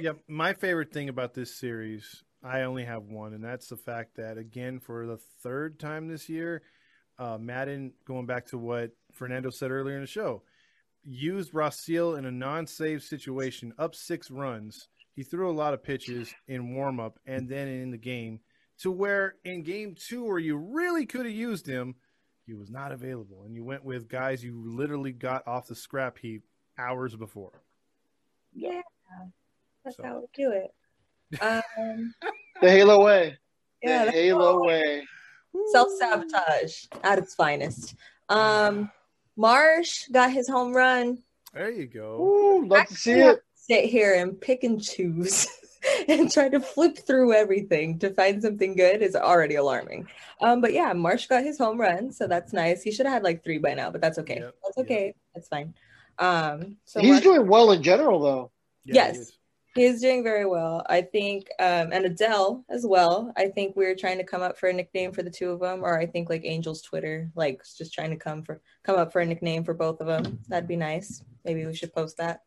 [0.00, 0.18] Yep.
[0.28, 4.38] My favorite thing about this series, I only have one, and that's the fact that
[4.38, 6.62] again, for the third time this year,
[7.18, 10.42] uh, Maddon, going back to what Fernando said earlier in the show,
[11.02, 14.88] used Raisel in a non-save situation, up six runs.
[15.14, 18.40] He threw a lot of pitches in warm-up and then in the game,
[18.78, 21.94] to where in game two, where you really could have used him,
[22.46, 26.18] he was not available, and you went with guys you literally got off the scrap
[26.18, 26.42] heap
[26.78, 27.62] hours before.
[28.54, 28.80] yeah,
[29.84, 30.74] that's So- how we do it.
[31.40, 32.14] Um,
[32.60, 33.38] The Halo way.
[33.82, 35.04] yeah, the that's Halo way.
[35.72, 37.94] self sabotage at its finest.
[38.28, 38.90] Um,
[39.36, 41.22] Marsh got his home run.
[41.52, 42.20] There you go.
[42.20, 43.42] Ooh, love to see it.
[43.72, 45.46] Sit here and pick and choose
[46.08, 50.08] and try to flip through everything to find something good is already alarming.
[50.42, 52.82] Um, but yeah, Marsh got his home run, so that's nice.
[52.82, 54.40] He should have had like three by now, but that's okay.
[54.40, 54.86] Yep, That's yep.
[54.86, 55.14] okay.
[55.34, 55.72] That's fine.
[56.18, 58.50] Um, so He's Marsh- doing well in general, though.
[58.84, 59.16] Yeah, he Yes.
[59.16, 59.38] is.
[59.74, 60.84] He's doing very well.
[60.86, 63.32] I think, um, and Adell as well.
[63.38, 65.82] I think we're trying to come up for a nickname for the two of them,
[65.82, 69.22] or I think like Angel's Twitter, like just trying to come for come up for
[69.22, 70.40] a nickname for both of them.
[70.48, 71.24] That'd be nice.
[71.46, 72.42] Maybe we should post that.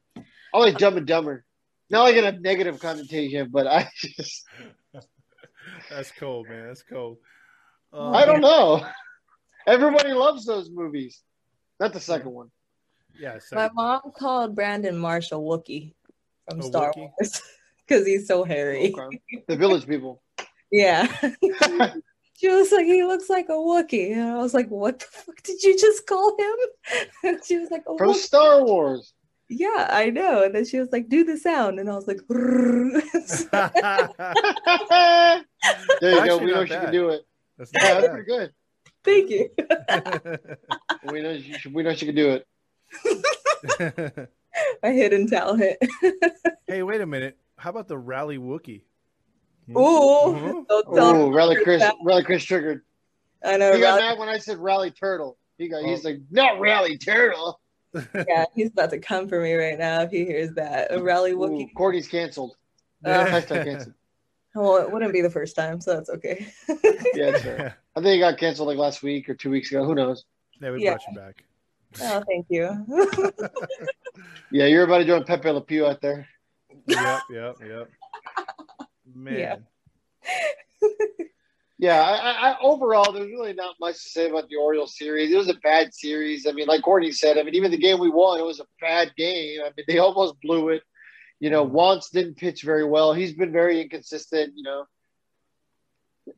[0.55, 1.43] I like Dumb and Dumber.
[1.89, 4.45] Not like in a negative connotation, but I just
[5.89, 6.67] That's cold, man.
[6.67, 7.17] That's cold.
[7.91, 8.85] Uh, I don't know.
[9.67, 11.21] Everybody loves those movies.
[11.79, 12.51] Not the second one.
[13.19, 15.93] Yeah, so, My mom called Brandon Marsh a Wookie
[16.49, 17.09] from A Star Wookiee?
[17.19, 17.41] Wars
[17.87, 18.93] because he's so hairy.
[18.93, 19.43] Okay.
[19.47, 20.21] The Village People.
[20.71, 21.07] Yeah.
[22.37, 24.11] She was like, he looks like a Wookie.
[24.11, 27.39] And I was like, what the fuck did you just call him?
[27.45, 29.13] She was like, oh, From Star Wars.
[29.47, 30.43] Yeah, I know.
[30.43, 31.79] And then she was like, do the sound.
[31.79, 32.19] And I was like,
[36.01, 36.37] there you Actually go.
[36.39, 36.83] We not know she bad.
[36.83, 37.21] can do it.
[37.57, 38.53] That's Yeah, that's not pretty good.
[39.03, 39.49] thank you.
[41.11, 42.41] We know she, we know she can do
[43.77, 44.27] it.
[44.81, 45.77] A hidden talent.
[46.67, 47.37] hey, wait a minute.
[47.57, 48.81] How about the rally Wookie?
[49.69, 49.73] Ooh.
[49.73, 50.67] Mhm.
[50.67, 51.95] Don't Oh, me Rally Chris, that.
[52.03, 52.81] Rally Chris triggered.
[53.43, 53.73] I know.
[53.73, 55.37] He got Rally- mad when I said Rally Turtle.
[55.57, 56.09] He got, he's Oh.
[56.09, 57.59] like, not Rally Turtle.
[58.27, 60.93] Yeah, he's about to come for me right now if he hears that.
[60.93, 61.73] A rally Ooh, Wookiee.
[61.75, 62.55] Courtney's canceled.
[63.03, 63.93] Uh, Hashtag canceled.
[64.57, 66.47] Well, it wouldn't be the first time, so that's okay.
[67.13, 67.77] Yeah, that's fair.
[67.97, 69.83] I think he got canceled like last week or two weeks ago.
[69.83, 70.23] Who knows?
[70.61, 70.91] yeah, we Yeah.
[70.91, 71.43] brought you back.
[72.01, 72.85] oh, thank you.
[74.51, 76.25] Yeah, you're about to join Pepe Le Pew out there.
[76.87, 77.89] yep, yep, yep.
[79.13, 79.65] Man.
[80.79, 80.87] Yeah.
[81.77, 85.31] Yeah, I, I, I overall, there's really not much to say about the Orioles series.
[85.31, 86.47] It was a bad series.
[86.47, 88.65] I mean, like Courtney said, I mean, even the game we won, it was a
[88.79, 89.59] bad game.
[89.61, 90.83] I mean, they almost blew it.
[91.41, 93.13] You know, Wants didn't pitch very well.
[93.13, 94.53] He's been very inconsistent.
[94.55, 94.85] You know,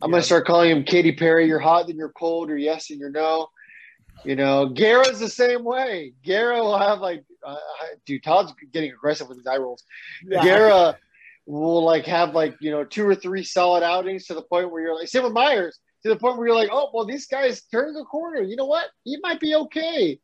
[0.02, 0.16] I'm Yeah.
[0.16, 1.46] gonna start calling him Katy Perry.
[1.46, 3.50] You're hot, then you're cold, or yes and you're no.
[4.26, 6.14] You know, Guerra's the same way.
[6.26, 7.56] Guerra will have like, uh,
[8.08, 9.84] dude, Todd's getting aggressive with his eye rolls.
[10.26, 10.44] Yeah.
[10.44, 10.98] Guerra
[11.48, 14.82] will like have like you know two or three solid outings to the point where
[14.82, 17.64] you're like same with Myers to the point where you're like oh well these guys
[17.72, 20.20] turn the corner you know what he might be okay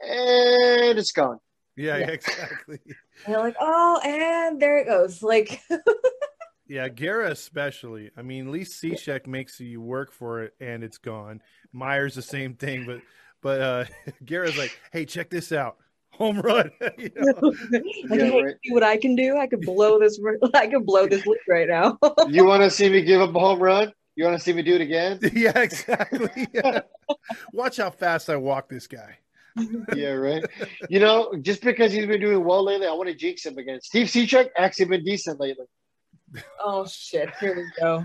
[0.00, 1.38] and it's gone
[1.76, 2.06] Yeah, Yeah.
[2.08, 2.80] exactly.
[2.86, 5.22] And you're like, oh, and there it goes.
[5.22, 5.60] Like,
[6.68, 8.10] Yeah, Guerra especially.
[8.16, 11.40] I mean, at least Cishek makes you work for it and it's gone.
[11.72, 13.00] Myers the same thing, but
[13.40, 13.84] but uh
[14.24, 15.78] Guerra's like, hey, check this out.
[16.12, 16.70] Home run.
[16.98, 17.32] You know?
[18.10, 18.54] like Yeah, hey, right.
[18.64, 19.36] see what I can do?
[19.36, 20.20] I could blow this.
[20.54, 21.98] I could blow this lead right now.
[22.28, 24.62] you want to see me give up a home run you want to see me
[24.62, 26.48] do it again yeah, exactly.
[26.52, 26.80] Yeah.
[27.52, 29.16] Watch how fast I walk this guy.
[29.94, 30.44] yeah right
[30.88, 33.80] you know just because he's been doing well lately I want to jinx him again
[33.80, 35.66] Steve Cishek actually been decent lately
[36.60, 37.30] oh shit!
[37.40, 38.04] Here we go.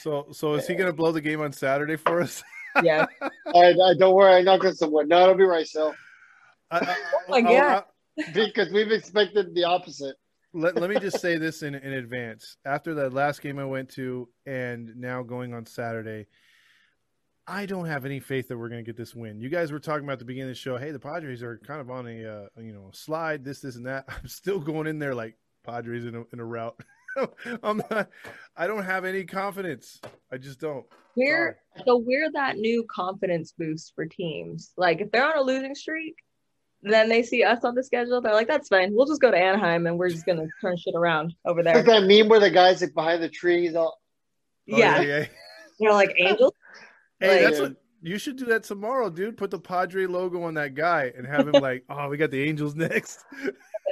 [0.00, 2.42] So so is he gonna blow the game on Saturday for us?
[2.82, 3.06] Yeah.
[3.54, 5.94] I, I don't worry I knocked on some wood no it'll be right so
[6.74, 7.72] I, I, Oh my I'll- God.
[7.72, 7.86] I'll-
[8.32, 10.14] because we've expected the opposite
[10.54, 12.56] let, let me just say this in, in advance.
[12.64, 16.26] After that last game I went to, and now going on Saturday,
[17.46, 19.40] I don't have any faith that we're going to get this win.
[19.40, 20.76] You guys were talking about at the beginning of the show.
[20.78, 23.86] Hey, the Padres are kind of on a uh, you know slide, this, this, and
[23.86, 24.04] that.
[24.08, 26.78] I'm still going in there like Padres in a, in a route.
[27.62, 28.08] I'm not.
[28.56, 30.00] I don't have any confidence.
[30.32, 30.86] I just don't.
[31.16, 34.72] We're so we're that new confidence boost for teams.
[34.76, 36.14] Like if they're on a losing streak,
[36.92, 38.20] then they see us on the schedule.
[38.20, 38.94] They're like, "That's fine.
[38.94, 41.86] We'll just go to Anaheim and we're just gonna turn shit around over there." Like
[41.86, 43.74] that meme where the guys like behind the trees.
[43.74, 43.98] All
[44.70, 45.00] Oh, yeah.
[45.02, 45.26] yeah.
[45.80, 46.52] they're like angels.
[47.20, 49.36] Hey, Like- that's what you should do that tomorrow, dude.
[49.38, 52.42] Put the Padre logo on that guy and have him like, oh, we got the
[52.42, 53.24] Angels next.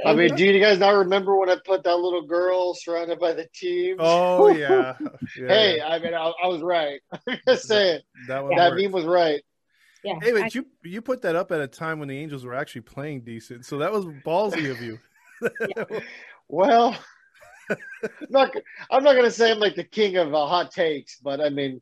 [0.05, 3.33] I mean, do you guys not remember when I put that little girl surrounded by
[3.33, 3.97] the team?
[4.01, 4.97] Oh yeah.
[5.01, 5.09] yeah
[5.49, 5.87] hey, yeah.
[5.89, 7.01] I mean, I, I was right.
[7.27, 8.57] I'm just saying that one.
[8.57, 9.41] that meme was right.
[10.05, 10.15] Yeah.
[10.23, 12.55] Hey, I- but you you put that up at a time when the Angels were
[12.55, 14.99] actually playing decent, so that was ballsy of you.
[16.49, 16.95] Well,
[17.71, 17.77] I'm
[18.29, 18.51] not.
[18.91, 21.81] I'm not gonna say I'm like the king of uh, hot takes, but I mean,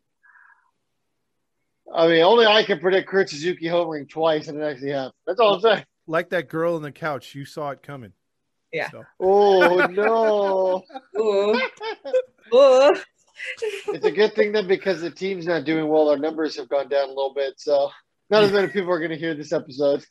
[1.92, 5.14] I mean, only I can predict Kurt Suzuki homering twice and it actually happened.
[5.26, 5.84] That's all I'm saying.
[6.06, 8.12] like that girl on the couch, you saw it coming.
[8.72, 8.90] Yeah.
[8.90, 10.84] So, Oh no!
[11.20, 11.54] Ooh.
[12.54, 12.96] Ooh.
[13.88, 16.10] it's a good thing then because the team's not doing well.
[16.10, 17.90] Our numbers have gone down a little bit, so
[18.30, 20.04] not as many people are going to hear this episode.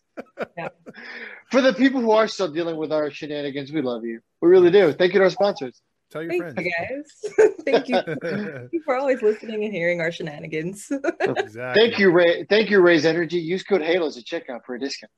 [0.58, 0.70] Yeah.
[1.52, 4.20] For the people who are still dealing with our shenanigans, we love you.
[4.42, 4.94] We really do.
[4.94, 5.82] Thank you to our sponsors.
[6.12, 6.58] tell your Thank friends.
[6.60, 7.54] you guys.
[7.66, 8.02] Thank you.
[8.22, 10.92] Thank you for always listening and hearing our shenanigans.
[11.20, 11.74] exactly.
[11.80, 12.46] Thank you, Ray.
[12.46, 13.38] Thank you, Ray's Energy.
[13.38, 15.12] Use code Halos at checkout for a discount.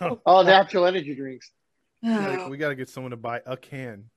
[0.00, 0.20] Oh.
[0.24, 1.50] All natural energy drinks.
[2.02, 4.10] We we got to get someone to buy a can.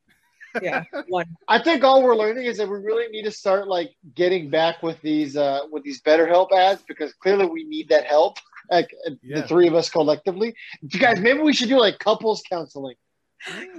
[0.61, 1.25] Yeah, one.
[1.47, 4.81] I think all we're learning is that we really need to start like getting back
[4.83, 8.37] with these uh with these better help ads because clearly we need that help.
[8.71, 8.93] Like
[9.23, 9.41] Yeah.
[9.41, 10.53] the three of us collectively.
[10.81, 12.95] You guys, maybe we should do like couples counseling.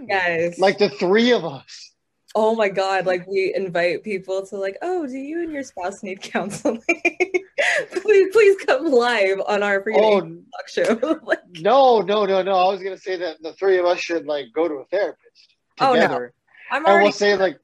[0.08, 1.92] Guys, Like the three of us.
[2.34, 6.02] oh my god, like we invite people to like, oh, do you and your spouse
[6.02, 6.82] need counseling?
[8.02, 11.20] please, please come live on our free Oh talk show.
[11.22, 12.52] like, no, no, no, no.
[12.52, 15.54] I was gonna say that the three of us should like go to a therapist
[15.78, 16.28] Oh, no.
[16.70, 16.88] Together.
[16.88, 17.58] I'm and we'll say like,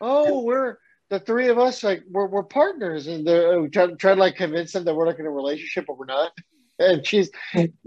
[0.00, 0.78] "Oh, we're
[1.08, 1.82] the three of us.
[1.82, 4.94] Like we're we're partners," and they're- uh, we try try to like convince them that
[4.94, 6.32] we're like in a relationship, but we're not.
[6.78, 7.30] And she's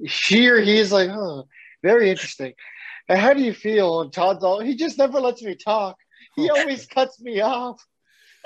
[0.05, 1.45] she or he's like, "Huh,
[1.81, 2.53] very interesting."
[3.09, 4.01] And how do you feel?
[4.01, 5.97] And Todd's all, he just never lets me talk.
[6.35, 6.59] He oh.
[6.59, 7.83] always cuts me off.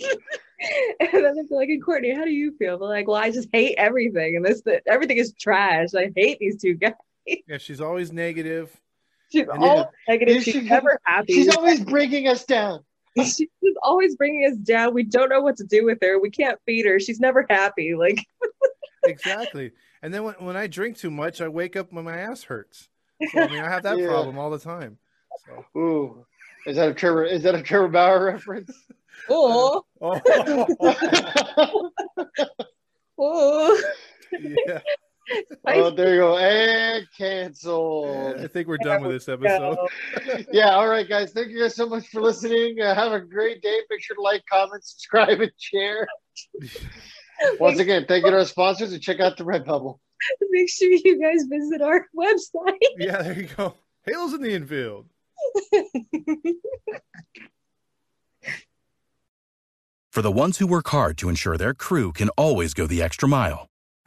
[0.00, 2.78] and then they're like, and Courtney, how do you feel?
[2.78, 5.94] They're like, well, I just hate everything, and this that everything is trash.
[5.94, 6.92] I hate these two guys.
[7.26, 8.74] Yeah, she's always negative.
[9.30, 9.84] She's And all yeah.
[10.08, 10.42] negative.
[10.42, 11.34] She- She's never happy.
[11.34, 12.84] She's always bringing us down.
[13.16, 13.48] She's
[13.82, 14.94] always bringing us down.
[14.94, 16.20] We don't know what to do with her.
[16.20, 16.98] We can't feed her.
[17.00, 17.94] She's never happy.
[17.94, 18.24] Like,
[19.04, 19.72] Exactly.
[20.02, 22.88] And then when, when I drink too much, I wake up when my ass hurts.
[23.32, 24.06] So, I mean, I have that Yeah.
[24.06, 24.98] problem all the time.
[25.46, 26.26] So, Ooh,
[26.66, 27.24] is that a Trevor?
[27.24, 28.70] Is that a Trevor Bauer reference?
[29.28, 30.20] oh, oh,
[33.18, 33.82] oh.
[34.66, 34.80] yeah.
[35.66, 36.38] Oh, there you go.
[36.38, 38.34] And cancel.
[38.38, 39.76] I think we're done with this episode.
[40.52, 41.32] Yeah, all right, guys.
[41.32, 42.80] Thank you guys so much for listening.
[42.80, 43.80] Uh, have a great day.
[43.90, 46.08] Make sure to like, comment, subscribe, and share.
[47.60, 49.98] Once again, thank you to our sponsors and check out the Redbubble.
[50.50, 52.76] Make sure you guys visit our website.
[52.98, 53.74] Yeah, there you go.
[54.06, 55.06] Halos in the infield.
[60.10, 63.28] For the ones who work hard to ensure their crew can always go the extra
[63.28, 63.68] mile,